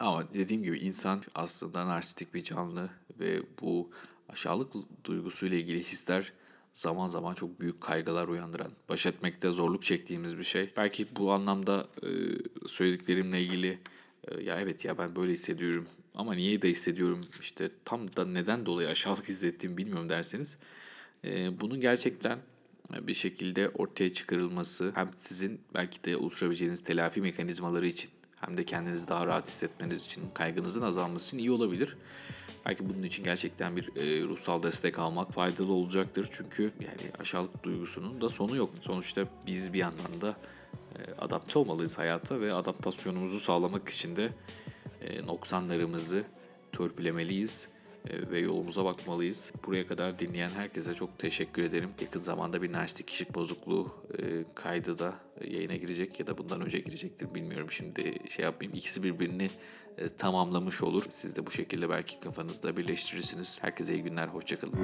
Ama 0.00 0.34
dediğim 0.34 0.62
gibi 0.62 0.78
insan 0.78 1.22
aslında 1.34 1.86
narsistik 1.86 2.34
bir 2.34 2.44
canlı 2.44 2.90
ve 3.20 3.42
bu 3.60 3.90
aşağılık 4.28 4.72
duygusuyla 5.04 5.58
ilgili 5.58 5.78
hisler 5.78 6.32
zaman 6.74 7.06
zaman 7.06 7.34
çok 7.34 7.60
büyük 7.60 7.80
kaygılar 7.80 8.28
uyandıran, 8.28 8.70
baş 8.88 9.06
etmekte 9.06 9.52
zorluk 9.52 9.82
çektiğimiz 9.82 10.38
bir 10.38 10.42
şey. 10.42 10.72
Belki 10.76 11.06
bu 11.16 11.32
anlamda 11.32 11.86
e, 12.02 12.08
söylediklerimle 12.66 13.42
ilgili 13.42 13.78
e, 14.28 14.42
ya 14.42 14.60
evet 14.60 14.84
ya 14.84 14.98
ben 14.98 15.16
böyle 15.16 15.32
hissediyorum 15.32 15.86
ama 16.14 16.34
niye 16.34 16.62
de 16.62 16.70
hissediyorum 16.70 17.20
işte 17.40 17.70
tam 17.84 18.16
da 18.16 18.26
neden 18.26 18.66
dolayı 18.66 18.88
aşağılık 18.88 19.28
hissettiğimi 19.28 19.76
bilmiyorum 19.76 20.08
derseniz 20.08 20.58
e, 21.24 21.60
bunun 21.60 21.80
gerçekten 21.80 22.38
bir 23.00 23.14
şekilde 23.14 23.68
ortaya 23.68 24.12
çıkarılması 24.12 24.92
hem 24.94 25.10
sizin 25.14 25.60
belki 25.74 26.04
de 26.04 26.16
oluşturabileceğiniz 26.16 26.84
telafi 26.84 27.20
mekanizmaları 27.20 27.86
için 27.86 28.10
hem 28.40 28.56
de 28.56 28.64
kendinizi 28.64 29.08
daha 29.08 29.26
rahat 29.26 29.48
hissetmeniz 29.48 30.06
için, 30.06 30.22
kaygınızın 30.34 30.82
azalması 30.82 31.26
için 31.26 31.38
iyi 31.38 31.50
olabilir. 31.50 31.96
Belki 32.66 32.88
bunun 32.88 33.02
için 33.02 33.24
gerçekten 33.24 33.76
bir 33.76 33.88
e, 33.96 34.22
ruhsal 34.28 34.62
destek 34.62 34.98
almak 34.98 35.32
faydalı 35.32 35.72
olacaktır. 35.72 36.28
Çünkü 36.32 36.62
yani 36.62 37.12
aşağılık 37.20 37.64
duygusunun 37.64 38.20
da 38.20 38.28
sonu 38.28 38.56
yok. 38.56 38.70
Sonuçta 38.82 39.24
biz 39.46 39.72
bir 39.72 39.78
yandan 39.78 40.20
da 40.20 40.36
e, 40.98 41.00
adapte 41.18 41.58
olmalıyız 41.58 41.98
hayata 41.98 42.40
ve 42.40 42.52
adaptasyonumuzu 42.52 43.40
sağlamak 43.40 43.88
için 43.88 44.16
de 44.16 44.28
e, 45.00 45.26
noksanlarımızı 45.26 46.24
törpülemeliyiz 46.72 47.68
e, 48.10 48.30
ve 48.30 48.38
yolumuza 48.38 48.84
bakmalıyız. 48.84 49.52
Buraya 49.66 49.86
kadar 49.86 50.18
dinleyen 50.18 50.50
herkese 50.50 50.94
çok 50.94 51.18
teşekkür 51.18 51.62
ederim. 51.62 51.90
Yakın 52.00 52.20
zamanda 52.20 52.62
bir 52.62 52.72
narsistik 52.72 53.08
kişilik 53.08 53.34
bozukluğu 53.34 53.94
e, 54.18 54.22
kaydı 54.54 54.98
da 54.98 55.14
yayına 55.44 55.76
girecek 55.76 56.20
ya 56.20 56.26
da 56.26 56.38
bundan 56.38 56.60
önce 56.60 56.78
girecektir 56.78 57.34
bilmiyorum 57.34 57.70
şimdi 57.70 58.14
şey 58.28 58.44
yapmayayım. 58.44 58.78
İkisi 58.78 59.02
birbirini 59.02 59.44
e, 59.44 59.50
tamamlamış 60.18 60.82
olur. 60.82 61.04
Siz 61.08 61.36
de 61.36 61.46
bu 61.46 61.50
şekilde 61.50 61.90
belki 61.90 62.20
kafanızda 62.20 62.76
birleştirirsiniz. 62.76 63.58
Herkese 63.62 63.94
iyi 63.94 64.02
günler, 64.02 64.26
hoşçakalın. 64.26 64.74